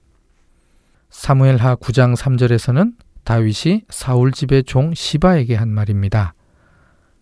사무엘하 1.11 1.77
9장 1.77 2.17
3절에서는 2.17 2.93
다윗이 3.25 3.83
사울 3.89 4.31
집의 4.31 4.65
종 4.65 4.95
시바에게 4.95 5.57
한 5.57 5.71
말입니다. 5.71 6.35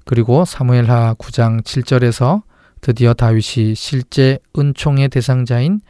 그리고 0.04 0.44
사무엘하 0.44 1.14
9장 1.14 1.62
7절에서 1.62 2.42
드디어 2.82 3.14
다윗이 3.14 3.76
실제 3.76 4.40
은총의 4.58 5.08
대상자인 5.08 5.80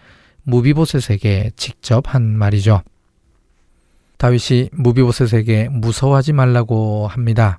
무비보셋에게 0.43 1.53
직접 1.57 2.15
한 2.15 2.37
말이죠. 2.37 2.83
다윗이 4.19 4.69
무비보셋에게 4.73 5.71
무서워하지 5.71 6.35
말라고 6.35 7.09
합니다. 7.09 7.59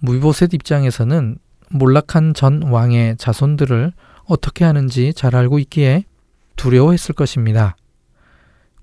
무비보셋 0.00 0.52
입장에서는 0.52 1.38
몰락한 1.70 2.34
전 2.34 2.62
왕의 2.64 3.16
자손들을 3.16 3.92
어떻게 4.26 4.66
하는지 4.66 5.14
잘 5.14 5.34
알고 5.34 5.58
있기에 5.60 6.04
두려워했을 6.56 7.14
것입니다. 7.14 7.76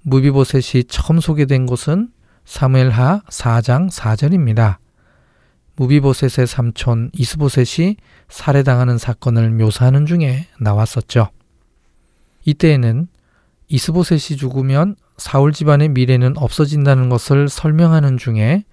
무비보셋이 0.02 0.86
처음 0.86 1.20
소개된 1.20 1.68
곳은 1.68 2.10
사무엘하 2.46 3.22
4장 3.30 3.92
4절입니다. 3.92 4.83
무비보셋의 5.76 6.48
삼촌 6.48 7.10
이스보셋이 7.14 7.98
살해당하는 8.30 8.98
사건을 8.98 9.52
묘사하는 9.52 10.06
중에 10.06 10.48
나왔었죠. 10.60 11.30
이때에는 12.46 13.08
이스보셋이 13.68 14.38
죽으면 14.38 14.96
사울 15.18 15.52
집안의 15.52 15.90
미래는 15.90 16.38
없어진다는 16.38 17.10
것을 17.10 17.50
설명하는 17.50 18.18
중에 18.18 18.64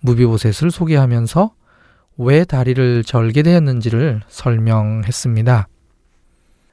무비보셋을 0.00 0.70
소개하면서 0.70 1.52
왜 2.18 2.44
다리를 2.44 3.04
절게 3.04 3.42
되었는지를 3.42 4.22
설명했습니다. 4.28 5.68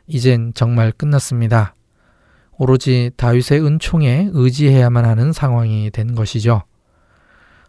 이젠 0.07 0.53
정말 0.53 0.91
끝났습니다. 0.91 1.75
오로지 2.57 3.11
다윗의 3.17 3.65
은총에 3.65 4.29
의지해야만 4.31 5.05
하는 5.05 5.33
상황이 5.33 5.89
된 5.91 6.15
것이죠. 6.15 6.63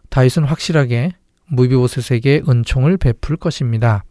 다윗은 0.09 0.43
확실하게 0.43 1.13
무비보셋에게 1.47 2.43
은총을 2.47 2.97
베풀 2.97 3.37
것입니다. 3.37 4.03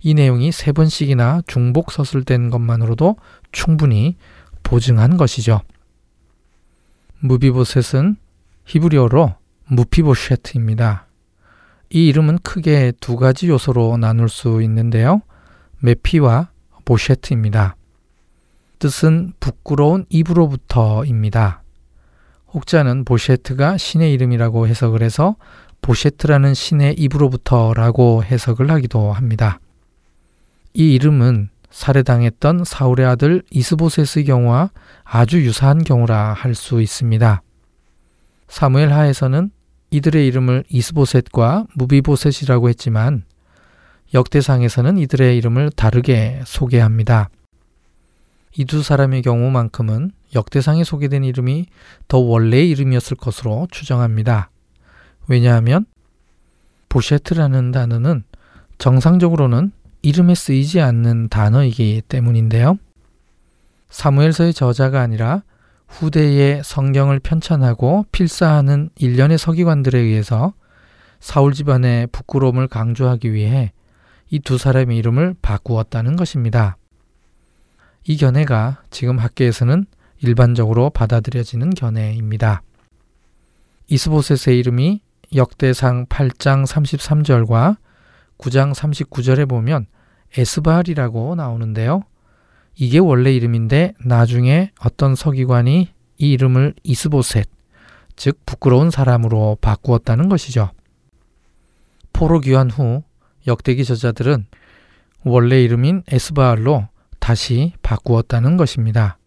이 0.00 0.14
내용이 0.14 0.52
세 0.52 0.72
번씩이나 0.72 1.42
중복 1.46 1.90
서술된 1.90 2.50
것만으로도 2.50 3.16
충분히 3.52 4.16
보증한 4.62 5.16
것이죠. 5.16 5.60
무비보셋은 7.20 8.16
히브리어로 8.66 9.34
무피보쉐트입니다. 9.68 11.06
이 11.90 12.08
이름은 12.08 12.38
크게 12.42 12.92
두 13.00 13.16
가지 13.16 13.48
요소로 13.48 13.96
나눌 13.96 14.28
수 14.28 14.62
있는데요. 14.62 15.22
메피와 15.80 16.50
보쉐트입니다. 16.84 17.76
뜻은 18.78 19.32
부끄러운 19.40 20.04
입으로부터입니다. 20.08 21.62
혹자는 22.52 23.04
보쉐트가 23.04 23.76
신의 23.76 24.12
이름이라고 24.12 24.68
해석을 24.68 25.02
해서 25.02 25.36
보쉐트라는 25.82 26.54
신의 26.54 26.94
입으로부터라고 26.94 28.24
해석을 28.24 28.70
하기도 28.70 29.12
합니다. 29.12 29.60
이 30.74 30.94
이름은 30.94 31.50
살해당했던 31.70 32.64
사울의 32.64 33.06
아들 33.06 33.42
이스보셋의 33.50 34.24
경우와 34.26 34.70
아주 35.04 35.42
유사한 35.42 35.84
경우라 35.84 36.32
할 36.32 36.54
수 36.54 36.80
있습니다. 36.80 37.42
사무엘 38.48 38.92
하에서는 38.92 39.50
이들의 39.90 40.26
이름을 40.26 40.64
이스보셋과 40.68 41.66
무비보셋이라고 41.74 42.68
했지만 42.70 43.24
역대상에서는 44.14 44.98
이들의 44.98 45.36
이름을 45.36 45.70
다르게 45.70 46.40
소개합니다. 46.44 47.28
이 48.58 48.64
두 48.64 48.82
사람의 48.82 49.22
경우만큼은 49.22 50.12
역대상에 50.34 50.82
소개된 50.84 51.24
이름이 51.24 51.66
더 52.08 52.18
원래의 52.18 52.70
이름이었을 52.70 53.16
것으로 53.16 53.68
추정합니다. 53.70 54.50
왜냐하면 55.28 55.86
보쉐트라는 56.88 57.72
단어는 57.72 58.24
정상적으로는 58.78 59.72
이름에 60.02 60.34
쓰이지 60.34 60.80
않는 60.80 61.28
단어이기 61.28 62.02
때문인데요. 62.08 62.78
사무엘서의 63.90 64.54
저자가 64.54 65.00
아니라 65.00 65.42
후대의 65.88 66.62
성경을 66.64 67.20
편찬하고 67.20 68.06
필사하는 68.12 68.90
일련의 68.98 69.38
서기관들에 69.38 69.98
의해서 69.98 70.52
사울 71.20 71.54
집안의 71.54 72.08
부끄러움을 72.08 72.68
강조하기 72.68 73.32
위해 73.32 73.72
이 74.30 74.40
두 74.40 74.58
사람의 74.58 74.96
이름을 74.98 75.36
바꾸었다는 75.40 76.16
것입니다. 76.16 76.76
이 78.04 78.16
견해가 78.16 78.82
지금 78.90 79.18
학계에서는 79.18 79.86
일반적으로 80.20 80.90
받아들여지는 80.90 81.70
견해입니다. 81.70 82.62
이스보셋의 83.88 84.58
이름이 84.58 85.00
역대상 85.34 86.06
8장 86.06 86.66
33절과 86.66 87.76
9장 88.38 88.74
39절에 88.74 89.48
보면 89.48 89.86
에스바알이라고 90.36 91.34
나오는데요. 91.34 92.02
이게 92.74 92.98
원래 92.98 93.32
이름인데 93.32 93.94
나중에 94.04 94.72
어떤 94.80 95.14
서기관이 95.14 95.88
이 96.18 96.30
이름을 96.30 96.74
이스보셋, 96.82 97.48
즉 98.16 98.38
부끄러운 98.46 98.90
사람으로 98.90 99.58
바꾸었다는 99.60 100.28
것이죠. 100.28 100.70
포로 102.12 102.40
귀환 102.40 102.70
후 102.70 103.02
역대기 103.46 103.84
저자들은 103.84 104.46
원래 105.24 105.62
이름인 105.62 106.02
에스바알로 106.08 106.88
다시 107.18 107.72
바꾸었다는 107.82 108.56
것입니다. 108.56 109.18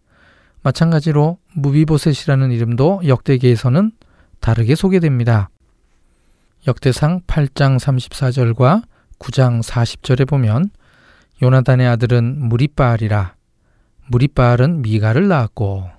마찬가지로 0.62 1.38
무비보셋이라는 1.54 2.52
이름도 2.52 3.02
역대기에서는 3.06 3.92
다르게 4.40 4.76
소개됩니다. 4.76 5.50
역대상 6.70 7.22
8장 7.22 7.80
34절과 7.80 8.84
9장 9.18 9.64
40절에 9.64 10.28
보면 10.28 10.70
요나단의 11.42 11.88
아들은 11.88 12.48
무리바알이라 12.48 13.34
므립바알은 14.06 14.84
미가를 14.84 15.28
낳았고 15.28 15.90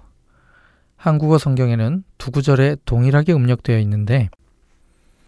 한국어 0.95 1.39
성경에는 1.39 2.05
두 2.19 2.31
구절에 2.31 2.77
동일하게 2.85 3.33
음역되어 3.33 3.81
있는데 3.81 4.31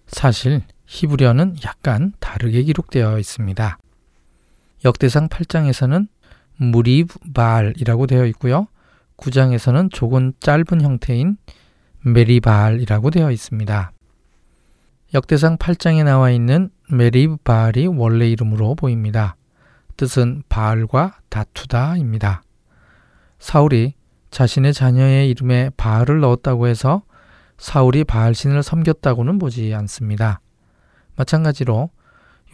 사실 0.07 0.62
히브리어는 0.86 1.57
약간 1.64 2.12
다르게 2.20 2.62
기록되어 2.62 3.18
있습니다. 3.18 3.78
역대상 4.84 5.28
8장에서는 5.28 6.07
무리바알이라고 6.59 8.07
되어 8.07 8.26
있고요. 8.26 8.68
9장에서는 9.16 9.90
조금 9.93 10.34
짧은 10.38 10.82
형태인 10.82 11.36
메리바알이라고 12.05 13.11
되어 13.11 13.32
있습니다. 13.32 13.93
역대상 15.15 15.59
8장에 15.59 16.05
나와 16.05 16.31
있는 16.31 16.71
메리브 16.91 17.37
바알이 17.45 17.87
원래 17.87 18.29
이름으로 18.31 18.75
보입니다. 18.75 19.37
뜻은 19.99 20.43
바알과 20.49 21.19
다투다입니다. 21.29 22.43
사울이 23.39 23.93
자신의 24.31 24.73
자녀의 24.73 25.29
이름에 25.29 25.71
바알을 25.77 26.21
넣었다고 26.21 26.67
해서 26.67 27.03
사울이 27.59 28.05
바알신을 28.05 28.63
섬겼다고는 28.63 29.39
보지 29.39 29.75
않습니다. 29.75 30.41
마찬가지로 31.17 31.91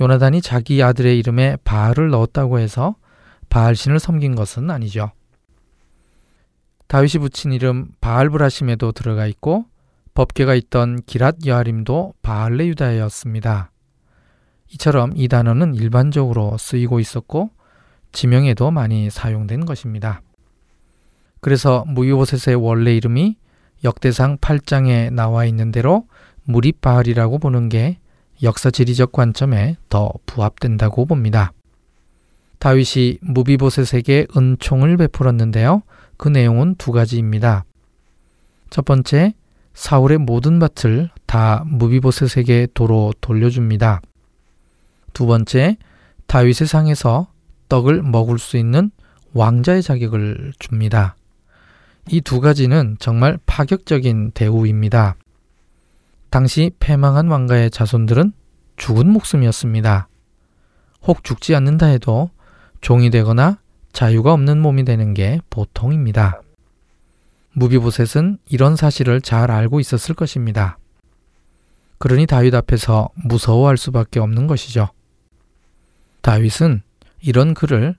요나단이 0.01 0.43
자기 0.43 0.83
아들의 0.83 1.17
이름에 1.17 1.59
바알을 1.63 2.11
넣었다고 2.11 2.59
해서 2.59 2.97
바알신을 3.51 4.01
섬긴 4.01 4.35
것은 4.35 4.69
아니죠. 4.71 5.13
다윗이 6.89 7.21
붙인 7.21 7.53
이름 7.53 7.91
바알브라심에도 8.01 8.91
들어가 8.93 9.27
있고 9.27 9.67
법계가 10.19 10.57
있던 10.57 11.03
기랏 11.03 11.47
여아림도 11.47 12.15
바알레 12.23 12.67
유다였습니다. 12.67 13.71
이처럼 14.73 15.13
이 15.15 15.29
단어는 15.29 15.77
일반적으로 15.77 16.59
쓰이고 16.59 16.99
있었고 16.99 17.51
지명에도 18.11 18.73
많이 18.73 19.11
사용된 19.11 19.65
것입니다. 19.65 20.21
그래서 21.41 21.85
무이보셋의 21.87 22.57
원래 22.57 22.97
이름이 22.97 23.37
역대상 23.85 24.39
8장에 24.39 25.13
나와 25.13 25.45
있는 25.45 25.71
대로 25.71 26.09
무리바알이라고 26.47 27.39
보는 27.39 27.69
게 27.69 28.01
역사 28.43 28.73
지리적 28.73 29.13
관점에 29.13 29.77
더 29.89 30.11
부합된다고 30.27 31.07
봅니다. 31.07 31.53
다윗이 32.59 33.19
무비보셋에게 33.21 34.27
은총을 34.37 34.97
베풀었는데요. 34.97 35.83
그 36.17 36.29
내용은 36.29 36.75
두 36.75 36.91
가지입니다. 36.91 37.65
첫 38.71 38.85
번째, 38.85 39.35
사울의 39.79 40.19
모든 40.19 40.59
밭을 40.59 41.09
다 41.27 41.63
무비보셋에게 41.65 42.67
도로 42.75 43.15
돌려줍니다. 43.21 44.01
두 45.13 45.25
번째, 45.27 45.77
다윗의 46.27 46.67
상에서 46.67 47.29
떡을 47.69 48.03
먹을 48.03 48.41
수 48.41 48.57
있는 48.57 48.91
왕자의 49.35 49.85
자격을 49.85 50.55
줍니다. 50.59 51.15
이 52.11 52.21
두 52.21 52.41
가지는 52.41 52.97
정말 52.99 53.39
파격적인 53.47 54.33
대우입니다. 54.33 55.15
당시 56.31 56.73
패망한 56.81 57.29
왕가의 57.29 57.71
자손들은 57.71 58.33
죽은 58.79 59.09
목숨이었습니다. 59.13 60.09
혹 61.07 61.23
죽지 61.23 61.55
않는다 61.55 61.87
해도 61.87 62.31
종이 62.81 63.11
되거나 63.11 63.61
자유가 63.93 64.33
없는 64.33 64.61
몸이 64.61 64.85
되는 64.85 65.15
게 65.15 65.41
보통입니다. 65.51 66.43
무비보셋은 67.53 68.39
이런 68.49 68.77
사실을 68.77 69.21
잘 69.21 69.51
알고 69.51 69.81
있었을 69.81 70.15
것입니다. 70.15 70.79
그러니 71.99 72.27
다윗 72.27 72.55
앞에서 72.55 73.09
무서워할 73.15 73.77
수밖에 73.77 74.21
없는 74.21 74.47
것이죠. 74.47 74.89
다윗은 76.23 76.83
이런 77.21 77.55
그를 77.55 77.97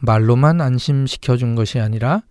말로만 0.00 0.60
안심시켜 0.60 1.36
준 1.36 1.54
것이 1.54 1.80
아니라 1.80 2.22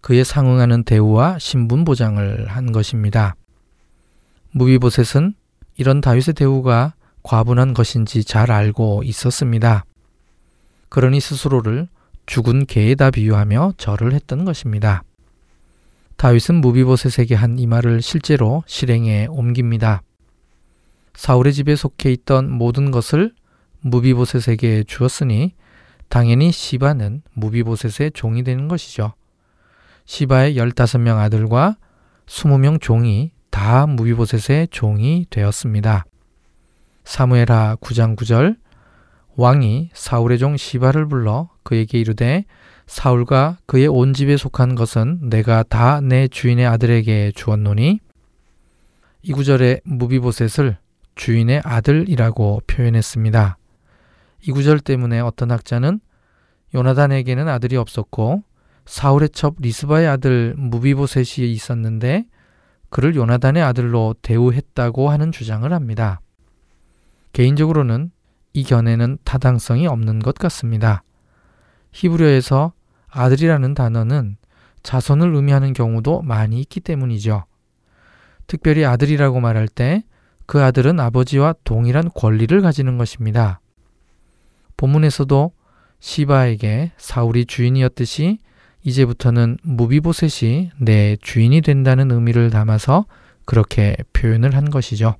그에 0.00 0.22
상응하는 0.22 0.84
대우와 0.84 1.38
신분 1.38 1.84
보장을 1.84 2.46
한 2.46 2.72
것입니다. 2.72 3.34
무비보셋은 4.52 5.34
이런 5.76 6.00
다윗의 6.00 6.34
대우가 6.34 6.94
과분한 7.22 7.74
것인지 7.74 8.24
잘 8.24 8.50
알고 8.50 9.02
있었습니다. 9.04 9.84
그러니 10.88 11.20
스스로를 11.20 11.88
죽은 12.26 12.66
개에다 12.66 13.10
비유하며 13.10 13.74
절을 13.76 14.12
했던 14.12 14.44
것입니다. 14.44 15.02
다윗은 16.16 16.56
무비보셋에게 16.56 17.34
한 17.34 17.58
이 17.58 17.66
말을 17.66 18.02
실제로 18.02 18.64
실행에 18.66 19.26
옮깁니다. 19.30 20.02
사울의 21.14 21.52
집에 21.52 21.76
속해 21.76 22.12
있던 22.12 22.50
모든 22.50 22.90
것을 22.90 23.32
무비보셋에게 23.80 24.84
주었으니 24.86 25.54
당연히 26.08 26.52
시바는 26.52 27.22
무비보셋의 27.34 28.12
종이 28.12 28.42
되는 28.44 28.68
것이죠. 28.68 29.14
시바의 30.04 30.56
15명 30.56 31.18
아들과 31.18 31.76
20명 32.26 32.80
종이 32.80 33.32
다 33.50 33.86
무비보셋의 33.86 34.68
종이 34.70 35.26
되었습니다. 35.30 36.04
사무엘하 37.04 37.76
9장 37.80 38.16
9절 38.16 38.56
왕이 39.36 39.90
사울의 39.92 40.38
종 40.38 40.56
시바를 40.56 41.08
불러 41.08 41.50
그에게 41.62 41.98
이르되 41.98 42.44
사울과 42.86 43.58
그의 43.66 43.88
온 43.88 44.14
집에 44.14 44.36
속한 44.36 44.74
것은 44.74 45.28
내가 45.28 45.62
다 45.64 46.00
내 46.00 46.28
주인의 46.28 46.66
아들에게 46.66 47.32
주었노니 47.34 48.00
이 49.22 49.32
구절에 49.32 49.80
무비보셋을 49.84 50.78
주인의 51.16 51.62
아들이라고 51.64 52.60
표현했습니다. 52.66 53.58
이 54.42 54.52
구절 54.52 54.78
때문에 54.80 55.18
어떤 55.20 55.50
학자는 55.50 56.00
요나단에게는 56.74 57.48
아들이 57.48 57.76
없었고 57.76 58.44
사울의 58.84 59.30
첩 59.30 59.56
리스바의 59.58 60.06
아들 60.06 60.54
무비보셋이 60.56 61.50
있었는데 61.50 62.26
그를 62.88 63.16
요나단의 63.16 63.62
아들로 63.62 64.14
대우했다고 64.22 65.10
하는 65.10 65.32
주장을 65.32 65.70
합니다. 65.72 66.20
개인적으로는 67.32 68.12
이 68.52 68.62
견해는 68.62 69.18
타당성이 69.24 69.88
없는 69.88 70.20
것 70.20 70.36
같습니다. 70.36 71.02
히브리어에서 71.92 72.72
아들이라는 73.16 73.74
단어는 73.74 74.36
자손을 74.82 75.34
의미하는 75.34 75.72
경우도 75.72 76.22
많이 76.22 76.60
있기 76.60 76.80
때문이죠. 76.80 77.44
특별히 78.46 78.84
아들이라고 78.84 79.40
말할 79.40 79.68
때 79.68 80.04
그 80.46 80.62
아들은 80.62 80.98
아버지와 81.00 81.54
동일한 81.64 82.08
권리를 82.14 82.58
가지는 82.60 82.96
것입니다. 82.98 83.60
본문에서도 84.76 85.52
시바에게 85.98 86.92
사울이 86.96 87.46
주인이었듯이 87.46 88.38
이제부터는 88.84 89.58
무비보셋이 89.62 90.70
내 90.78 91.16
주인이 91.20 91.60
된다는 91.62 92.12
의미를 92.12 92.50
담아서 92.50 93.06
그렇게 93.44 93.96
표현을 94.12 94.54
한 94.54 94.70
것이죠. 94.70 95.16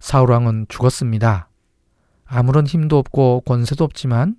사울 0.00 0.32
왕은 0.32 0.66
죽었습니다. 0.68 1.48
아무런 2.26 2.66
힘도 2.66 2.98
없고 2.98 3.42
권세도 3.46 3.84
없지만 3.84 4.36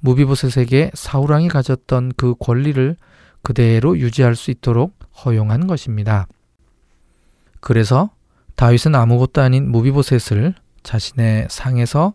무비보셋에게 0.00 0.92
사울 0.94 1.32
왕이 1.32 1.48
가졌던 1.48 2.12
그 2.16 2.34
권리를 2.38 2.96
그대로 3.42 3.98
유지할 3.98 4.36
수 4.36 4.50
있도록 4.50 4.98
허용한 5.24 5.66
것입니다. 5.66 6.26
그래서 7.60 8.10
다윗은 8.56 8.94
아무것도 8.94 9.40
아닌 9.40 9.70
무비보셋을 9.70 10.54
자신의 10.82 11.48
상에서 11.50 12.14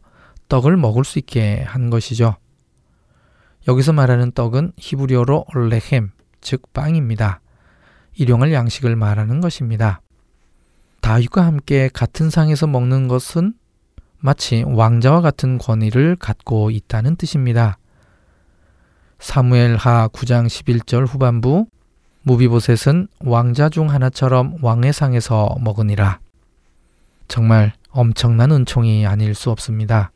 떡을 0.49 0.77
먹을 0.77 1.03
수 1.03 1.19
있게 1.19 1.63
한 1.63 1.89
것이죠. 1.89 2.36
여기서 3.67 3.93
말하는 3.93 4.31
떡은 4.34 4.73
히브리어로 4.77 5.45
레헴, 5.53 6.11
즉 6.41 6.73
빵입니다. 6.73 7.39
일용할 8.15 8.53
양식을 8.53 8.95
말하는 8.95 9.41
것입니다. 9.41 10.01
다윗과 11.01 11.45
함께 11.45 11.89
같은 11.91 12.29
상에서 12.29 12.67
먹는 12.67 13.07
것은 13.07 13.53
마치 14.26 14.63
왕자와 14.65 15.19
같은 15.19 15.57
권위를 15.57 16.15
갖고 16.15 16.71
있다는 16.71 17.17
뜻입니다. 17.17 17.78
사무엘 19.19 19.76
하 19.76 20.07
9장 20.07 20.47
11절 20.47 21.05
후반부 21.05 21.65
무비보셋은 22.21 23.09
왕자 23.26 23.67
중 23.67 23.89
하나처럼 23.89 24.59
왕의 24.61 24.93
상에서 24.93 25.57
먹으니라. 25.59 26.21
정말 27.28 27.74
엄청난 27.89 28.53
은총이 28.53 29.05
아닐 29.05 29.36
수 29.36 29.51
없습니다. 29.51 30.13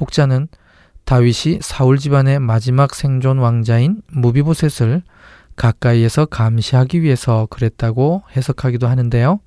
혹자는 0.00 0.48
다윗이 1.04 1.58
사울 1.60 1.98
집안의 1.98 2.40
마지막 2.40 2.94
생존 2.94 3.36
왕자인 3.36 4.00
무비보셋을 4.12 5.02
가까이에서 5.56 6.24
감시하기 6.24 7.02
위해서 7.02 7.48
그랬다고 7.50 8.22
해석하기도 8.34 8.88
하는데요. 8.88 9.40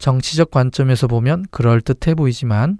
정치적 0.00 0.50
관점에서 0.50 1.06
보면 1.06 1.44
그럴듯해 1.50 2.14
보이지만 2.14 2.78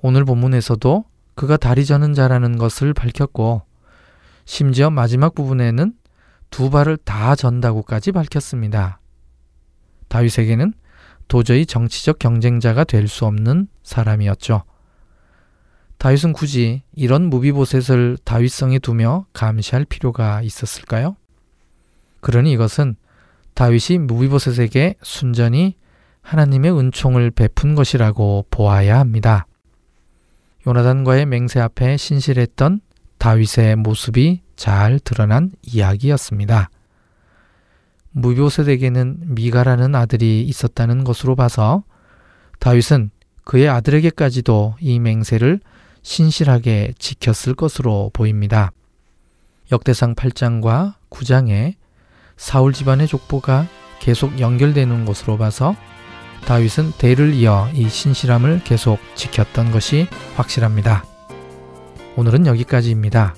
오늘 0.00 0.24
본문에서도 0.24 1.04
그가 1.34 1.56
다리 1.56 1.84
저는 1.84 2.14
자라는 2.14 2.56
것을 2.56 2.94
밝혔고 2.94 3.62
심지어 4.44 4.88
마지막 4.88 5.34
부분에는 5.34 5.92
두 6.50 6.70
발을 6.70 6.98
다 6.98 7.34
전다고까지 7.34 8.12
밝혔습니다. 8.12 9.00
다윗에게는 10.08 10.72
도저히 11.26 11.66
정치적 11.66 12.20
경쟁자가 12.20 12.84
될 12.84 13.08
수 13.08 13.26
없는 13.26 13.66
사람이었죠. 13.82 14.62
다윗은 15.98 16.32
굳이 16.32 16.82
이런 16.94 17.28
무비보셋을 17.28 18.18
다윗성에 18.24 18.78
두며 18.78 19.26
감시할 19.32 19.84
필요가 19.84 20.42
있었을까요? 20.42 21.16
그러니 22.20 22.52
이것은 22.52 22.94
다윗이 23.54 23.98
무비보셋에게 23.98 24.96
순전히 25.02 25.76
하나님의 26.22 26.76
은총을 26.78 27.30
베푼 27.30 27.74
것이라고 27.74 28.46
보아야 28.50 28.98
합니다. 28.98 29.46
요나단과의 30.66 31.26
맹세 31.26 31.60
앞에 31.60 31.96
신실했던 31.96 32.80
다윗의 33.18 33.76
모습이 33.76 34.42
잘 34.56 34.98
드러난 35.00 35.52
이야기였습니다. 35.62 36.70
무비보셋에게는 38.12 39.34
미가라는 39.34 39.94
아들이 39.94 40.42
있었다는 40.42 41.04
것으로 41.04 41.34
봐서 41.34 41.82
다윗은 42.58 43.10
그의 43.44 43.68
아들에게까지도 43.68 44.76
이 44.80 45.00
맹세를 45.00 45.60
신실하게 46.02 46.94
지켰을 46.98 47.54
것으로 47.54 48.10
보입니다. 48.12 48.72
역대상 49.70 50.14
8장과 50.14 50.94
9장에 51.10 51.74
사울 52.36 52.72
집안의 52.72 53.06
족보가 53.08 53.66
계속 54.00 54.40
연결되는 54.40 55.04
것으로 55.04 55.38
봐서 55.38 55.74
다윗은 56.46 56.92
대를 56.98 57.34
이어 57.34 57.68
이 57.72 57.88
신실함을 57.88 58.62
계속 58.64 58.98
지켰던 59.14 59.70
것이 59.70 60.06
확실합니다. 60.36 61.04
오늘은 62.16 62.46
여기까지입니다. 62.46 63.34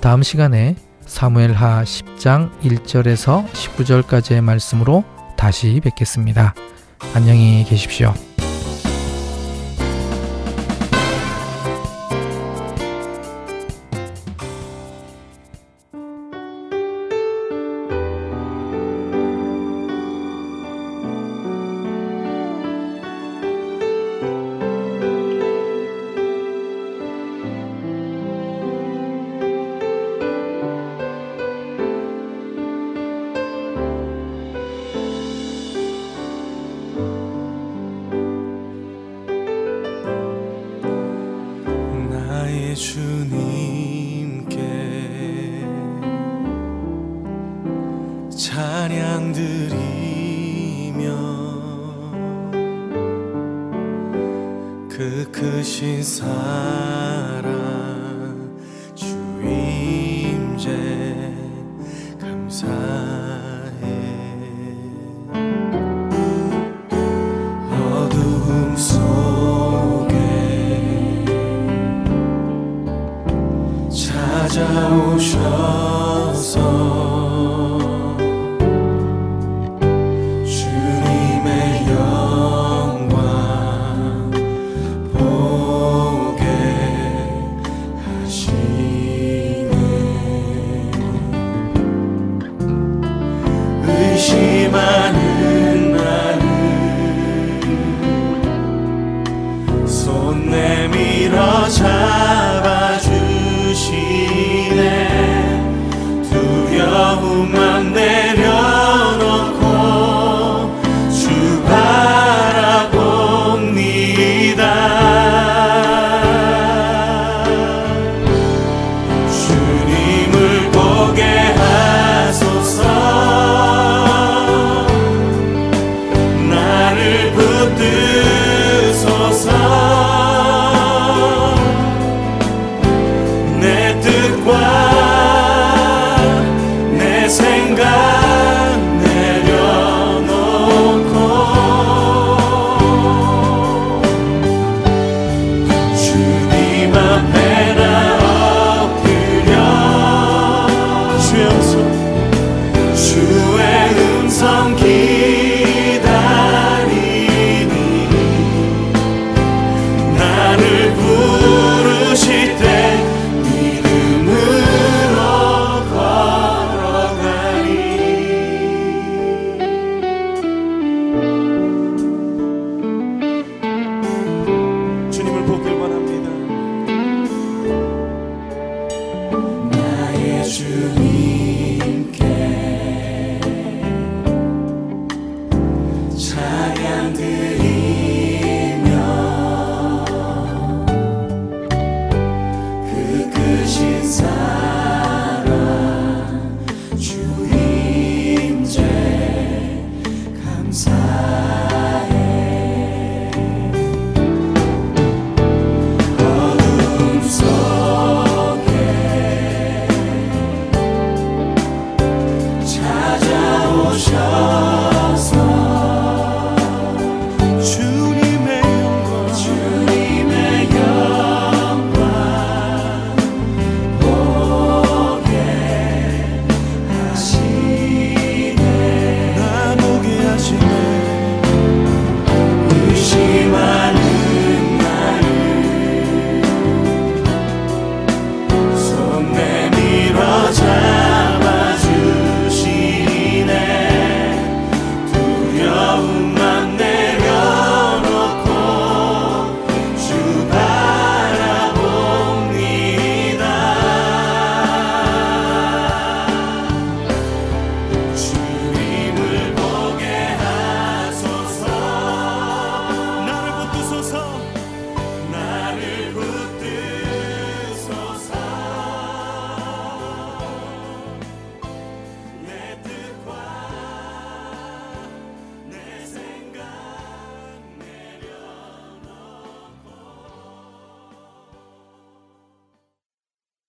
다음 0.00 0.22
시간에 0.22 0.76
사무엘하 1.04 1.84
10장 1.84 2.50
1절에서 2.60 3.48
19절까지의 3.50 4.40
말씀으로 4.40 5.04
다시 5.36 5.80
뵙겠습니다. 5.82 6.54
안녕히 7.14 7.64
계십시오. 7.68 8.14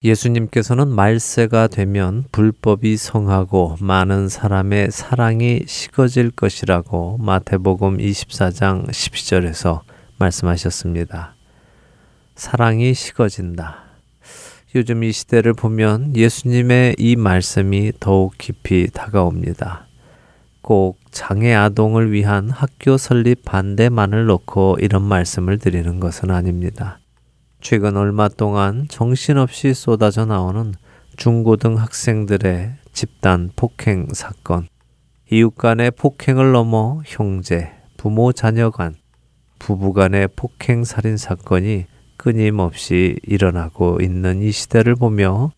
예수님께서는 0.08 0.88
말세가 0.88 1.68
되면 1.68 2.24
불법이 2.32 2.98
성하고 2.98 3.78
많은 3.80 4.30
사람의 4.30 4.92
사랑이 4.92 5.64
식어질 5.68 6.32
것이라고 6.32 7.18
마태복음 7.18 7.98
24장 7.98 8.88
12절에서 8.90 9.82
말씀하셨습니다. 10.18 11.36
사랑이 12.36 12.94
식어진다. 12.94 13.84
요즘 14.76 15.04
이 15.04 15.12
시대를 15.12 15.54
보면 15.54 16.16
예수님의 16.16 16.96
이 16.98 17.16
말씀이 17.16 17.94
더욱 18.00 18.38
깊이 18.38 18.90
다가옵니다. 18.94 19.88
꼭 20.62 21.00
장애 21.12 21.54
아동을 21.54 22.12
위한 22.12 22.50
학교 22.50 22.98
설립 22.98 23.44
반대만을 23.46 24.26
놓고 24.26 24.78
이런 24.82 25.04
말씀을 25.04 25.58
드리는 25.58 26.00
것은 26.00 26.30
아닙니다. 26.30 27.00
최근 27.70 27.98
얼마 27.98 28.30
동안 28.30 28.86
정신없이 28.88 29.74
쏟아져 29.74 30.24
나오는 30.24 30.74
중고등 31.18 31.78
학생들의 31.78 32.76
집단 32.94 33.50
폭행 33.58 34.08
사건, 34.14 34.70
이웃 35.30 35.54
간의 35.54 35.92
폭행을 35.92 36.54
넘어 36.54 37.02
형제, 37.06 37.70
부모 37.98 38.32
자녀 38.32 38.72
간, 38.72 38.96
부부 39.60 39.92
간의 39.92 40.30
폭행 40.38 40.86
살인 40.86 41.18
사건이 41.18 41.88
끊임없이 42.16 43.18
일어나고 43.24 43.98
있는 44.02 44.42
이 44.42 44.52
시대를 44.52 44.96
보며 44.96 45.52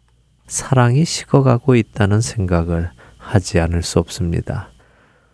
사랑이 0.47 1.05
식어가고 1.05 1.75
있다는 1.75 2.21
생각을 2.21 2.89
하지 3.19 3.59
않을 3.59 3.83
수 3.83 3.99
없습니다. 3.99 4.71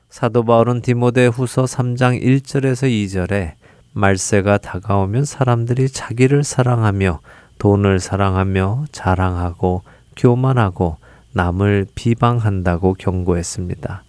사도 0.10 0.44
바울은 0.44 0.82
디모데 0.82 1.28
후서 1.28 1.64
3장 1.64 2.22
1절에서 2.22 2.90
2절에 2.90 3.54
말세가 3.96 4.58
다가오면 4.58 5.24
사람들이 5.24 5.90
자기를 5.90 6.44
사랑하며 6.44 7.22
돈을 7.60 8.00
사랑하며 8.02 8.88
자랑하고 8.92 9.84
교만하고 10.18 10.98
남을 11.32 11.88
비방한다고 11.96 12.96
경고했습니다. 12.96 14.04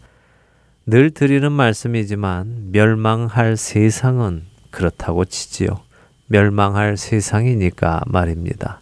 늘 0.86 1.10
드리는 1.10 1.50
말씀이지만 1.50 2.72
멸망할 2.72 3.56
세상은 3.56 4.42
그렇다고 4.70 5.24
치지요. 5.24 5.68
멸망할 6.26 6.96
세상이니까 6.96 8.02
말입니다. 8.06 8.80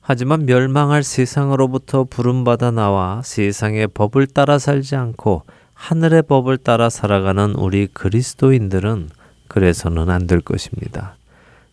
하지만 0.00 0.44
멸망할 0.44 1.02
세상으로부터 1.02 2.04
부름받아 2.04 2.70
나와 2.70 3.22
세상의 3.24 3.88
법을 3.88 4.26
따라 4.26 4.58
살지 4.58 4.94
않고 4.96 5.44
하늘의 5.72 6.22
법을 6.22 6.58
따라 6.58 6.90
살아가는 6.90 7.54
우리 7.54 7.86
그리스도인들은 7.86 9.08
그래서는 9.48 10.10
안 10.10 10.26
될 10.26 10.40
것입니다. 10.40 11.16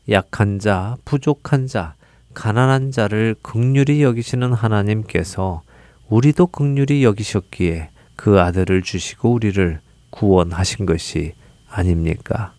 약한 0.09 0.59
자, 0.59 0.95
부족한 1.05 1.67
자, 1.67 1.93
가난한 2.33 2.91
자를 2.91 3.35
극률이 3.41 4.03
여기시는 4.03 4.53
하나님께서 4.53 5.61
우리도 6.09 6.47
극률이 6.47 7.03
여기셨기에 7.03 7.89
그 8.15 8.39
아들을 8.39 8.81
주시고 8.81 9.31
우리를 9.33 9.79
구원하신 10.11 10.85
것이 10.85 11.33
아닙니까? 11.69 12.53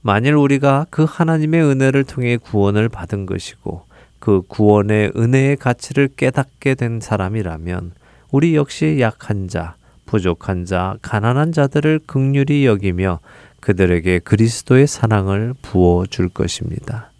만일 0.00 0.34
우리가 0.34 0.86
그 0.90 1.04
하나님의 1.08 1.62
은혜를 1.62 2.04
통해 2.04 2.36
구원을 2.36 2.88
받은 2.88 3.26
것이고 3.26 3.84
그 4.18 4.42
구원의 4.48 5.12
은혜의 5.16 5.56
가치를 5.56 6.08
깨닫게 6.16 6.74
된 6.74 7.00
사람이라면 7.00 7.92
우리 8.30 8.56
역시 8.56 8.98
약한 9.00 9.46
자, 9.48 9.76
부족한 10.06 10.64
자, 10.64 10.96
가난한 11.02 11.52
자들을 11.52 12.00
극률히 12.06 12.66
여기며 12.66 13.20
그들에게 13.62 14.18
그리스도의 14.18 14.88
사랑을 14.88 15.54
부어 15.62 16.04
줄 16.06 16.28
것입니다. 16.28 17.12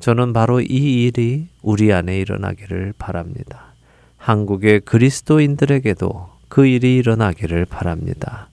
저는 0.00 0.32
바로 0.32 0.60
이 0.60 1.04
일이 1.04 1.46
우리 1.62 1.92
안에 1.92 2.18
일어나기를 2.18 2.92
바랍니다. 2.98 3.74
한국의 4.16 4.80
그리스도인들에게도 4.80 6.28
그 6.48 6.66
일이 6.66 6.96
일어나기를 6.96 7.66
바랍니다. 7.66 8.48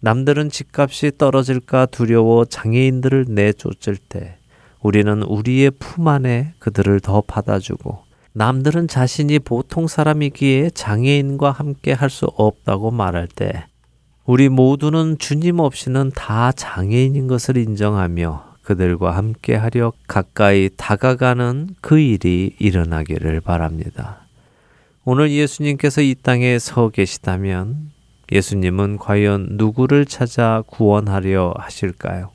남들은 0.00 0.48
집값이 0.48 1.12
떨어질까 1.18 1.86
두려워 1.86 2.46
장애인들을 2.46 3.26
내쫓을 3.28 3.96
때 3.96 4.38
우리는 4.80 5.22
우리의 5.22 5.72
품 5.78 6.08
안에 6.08 6.54
그들을 6.60 7.00
더 7.00 7.20
받아주고 7.20 8.04
남들은 8.32 8.88
자신이 8.88 9.40
보통 9.40 9.86
사람이기에 9.86 10.70
장애인과 10.70 11.50
함께 11.50 11.92
할 11.92 12.08
수 12.08 12.26
없다고 12.36 12.90
말할 12.90 13.26
때 13.26 13.66
우리 14.28 14.50
모두는 14.50 15.16
주님 15.16 15.58
없이는 15.58 16.10
다 16.14 16.52
장애인인 16.52 17.28
것을 17.28 17.56
인정하며 17.56 18.56
그들과 18.60 19.16
함께 19.16 19.54
하려 19.54 19.94
가까이 20.06 20.68
다가가는 20.76 21.70
그 21.80 21.98
일이 21.98 22.54
일어나기를 22.58 23.40
바랍니다. 23.40 24.26
오늘 25.06 25.30
예수님께서 25.30 26.02
이 26.02 26.14
땅에 26.14 26.58
서 26.58 26.90
계시다면 26.90 27.90
예수님은 28.30 28.98
과연 28.98 29.46
누구를 29.52 30.04
찾아 30.04 30.62
구원하려 30.66 31.54
하실까요? 31.56 32.28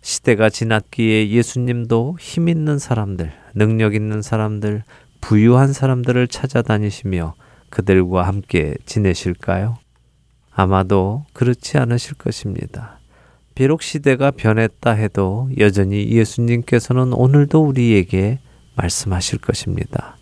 시대가 0.00 0.48
지났기에 0.48 1.28
예수님도 1.28 2.16
힘 2.18 2.48
있는 2.48 2.78
사람들, 2.78 3.30
능력 3.54 3.94
있는 3.94 4.22
사람들, 4.22 4.84
부유한 5.20 5.74
사람들을 5.74 6.28
찾아다니시며 6.28 7.34
그들과 7.68 8.26
함께 8.26 8.74
지내실까요? 8.86 9.76
아마도 10.50 11.24
그렇지 11.32 11.78
않으실 11.78 12.14
것입니다. 12.14 12.98
비록 13.54 13.82
시대가 13.82 14.30
변했다 14.30 14.90
해도 14.92 15.50
여전히 15.58 16.10
예수님께서는 16.10 17.12
오늘도 17.12 17.62
우리에게 17.62 18.38
말씀하실 18.76 19.38
것입니다. 19.40 20.16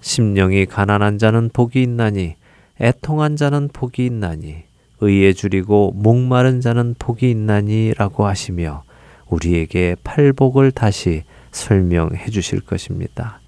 심령이 0.00 0.66
가난한 0.66 1.18
자는 1.18 1.50
복이 1.52 1.82
있나니 1.82 2.36
애통한 2.80 3.36
자는 3.36 3.68
복이 3.72 4.06
있나니 4.06 4.64
의에 5.00 5.32
줄이고 5.32 5.92
목마른 5.94 6.60
자는 6.60 6.94
복이 6.98 7.30
있나니라고 7.30 8.26
하시며 8.26 8.84
우리에게 9.28 9.96
팔복을 10.04 10.70
다시 10.70 11.24
설명해 11.50 12.26
주실 12.26 12.60
것입니다. 12.60 13.40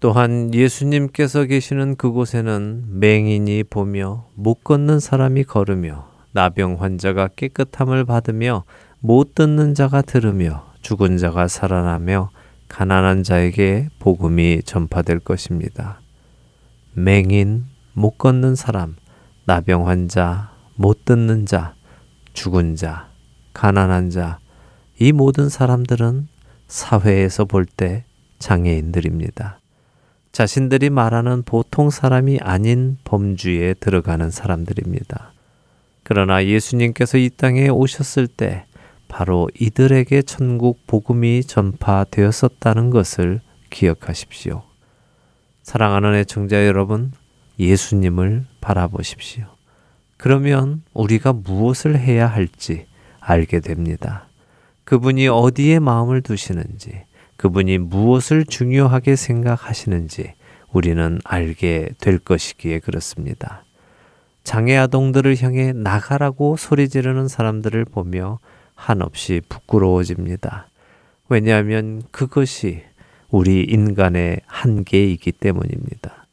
또한 0.00 0.54
예수님께서 0.54 1.44
계시는 1.44 1.96
그곳에는 1.96 2.84
맹인이 2.88 3.64
보며 3.64 4.26
못 4.34 4.64
걷는 4.64 4.98
사람이 4.98 5.44
걸으며 5.44 6.08
나병 6.32 6.80
환자가 6.80 7.28
깨끗함을 7.36 8.06
받으며 8.06 8.64
못 9.00 9.34
듣는 9.34 9.74
자가 9.74 10.00
들으며 10.00 10.64
죽은 10.80 11.18
자가 11.18 11.48
살아나며 11.48 12.30
가난한 12.68 13.24
자에게 13.24 13.88
복음이 13.98 14.62
전파될 14.64 15.18
것입니다. 15.20 16.00
맹인, 16.94 17.66
못 17.92 18.16
걷는 18.16 18.54
사람, 18.54 18.96
나병 19.44 19.86
환자, 19.86 20.52
못 20.76 21.04
듣는 21.04 21.44
자, 21.44 21.74
죽은 22.32 22.76
자, 22.76 23.10
가난한 23.52 24.08
자, 24.08 24.38
이 24.98 25.12
모든 25.12 25.50
사람들은 25.50 26.28
사회에서 26.68 27.44
볼 27.44 27.66
때 27.66 28.04
장애인들입니다. 28.38 29.59
자신들이 30.32 30.90
말하는 30.90 31.42
보통 31.42 31.90
사람이 31.90 32.38
아닌 32.40 32.98
범주에 33.04 33.74
들어가는 33.74 34.30
사람들입니다. 34.30 35.32
그러나 36.02 36.44
예수님께서 36.44 37.18
이 37.18 37.30
땅에 37.30 37.68
오셨을 37.68 38.26
때 38.26 38.64
바로 39.08 39.48
이들에게 39.58 40.22
천국 40.22 40.86
복음이 40.86 41.42
전파되었었다는 41.44 42.90
것을 42.90 43.40
기억하십시오. 43.70 44.62
사랑하는 45.62 46.14
애청자 46.14 46.66
여러분, 46.66 47.12
예수님을 47.58 48.46
바라보십시오. 48.60 49.44
그러면 50.16 50.82
우리가 50.94 51.32
무엇을 51.32 51.98
해야 51.98 52.26
할지 52.26 52.86
알게 53.20 53.60
됩니다. 53.60 54.28
그분이 54.84 55.28
어디에 55.28 55.78
마음을 55.78 56.22
두시는지, 56.22 57.02
그분이 57.40 57.78
무엇을 57.78 58.44
중요하게 58.44 59.16
생각하시는지 59.16 60.34
우리는 60.72 61.18
알게 61.24 61.88
될 61.98 62.18
것이기에 62.18 62.80
그렇습니다. 62.80 63.64
장애 64.44 64.76
아동들을 64.76 65.42
향해 65.42 65.72
나가라고 65.72 66.58
소리 66.58 66.90
지르는 66.90 67.28
사람들을 67.28 67.86
보며 67.86 68.40
한없이 68.74 69.40
부끄러워집니다. 69.48 70.68
왜냐하면 71.30 72.02
그것이 72.10 72.82
우리 73.30 73.62
인간의 73.62 74.42
한계이기 74.44 75.32
때문입니다. 75.32 76.26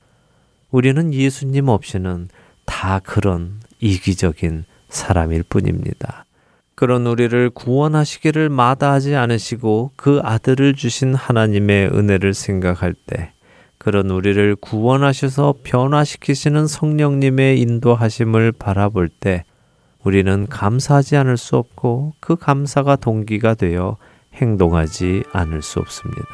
우리는 0.71 1.13
예수님 1.13 1.69
없이는 1.69 2.27
다 2.65 2.99
그런 2.99 3.61
이기적인 3.79 4.65
사람일 4.89 5.43
뿐입니다. 5.43 6.25
그런 6.77 7.07
우리를 7.07 7.49
구원하시기를 7.49 8.49
마다하지 8.49 9.15
않으시고 9.15 9.93
그 9.95 10.21
아들을 10.23 10.75
주신 10.75 11.15
하나님의 11.15 11.87
은혜를 11.87 12.35
생각할 12.35 12.93
때 12.93 13.31
그런 13.79 14.11
우리를 14.11 14.55
구원하셔서 14.57 15.55
변화시키시는 15.63 16.67
성령님의 16.67 17.59
인도하심을 17.61 18.51
바라볼 18.51 19.09
때 19.09 19.43
우리는 20.03 20.45
감사하지 20.45 21.17
않을 21.17 21.37
수 21.37 21.57
없고 21.57 22.13
그 22.19 22.35
감사가 22.35 22.95
동기가 22.97 23.55
되어 23.55 23.97
행동하지 24.35 25.23
않을 25.33 25.63
수 25.63 25.79
없습니다. 25.79 26.27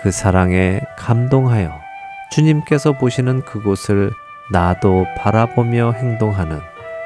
그 0.00 0.10
사랑에 0.10 0.80
감동하여 0.98 1.72
주님께서 2.32 2.98
보시는 2.98 3.42
그곳을 3.42 4.10
나도 4.50 5.06
바라보며 5.16 5.92
행동하는 5.92 6.58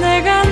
내가 0.00 0.45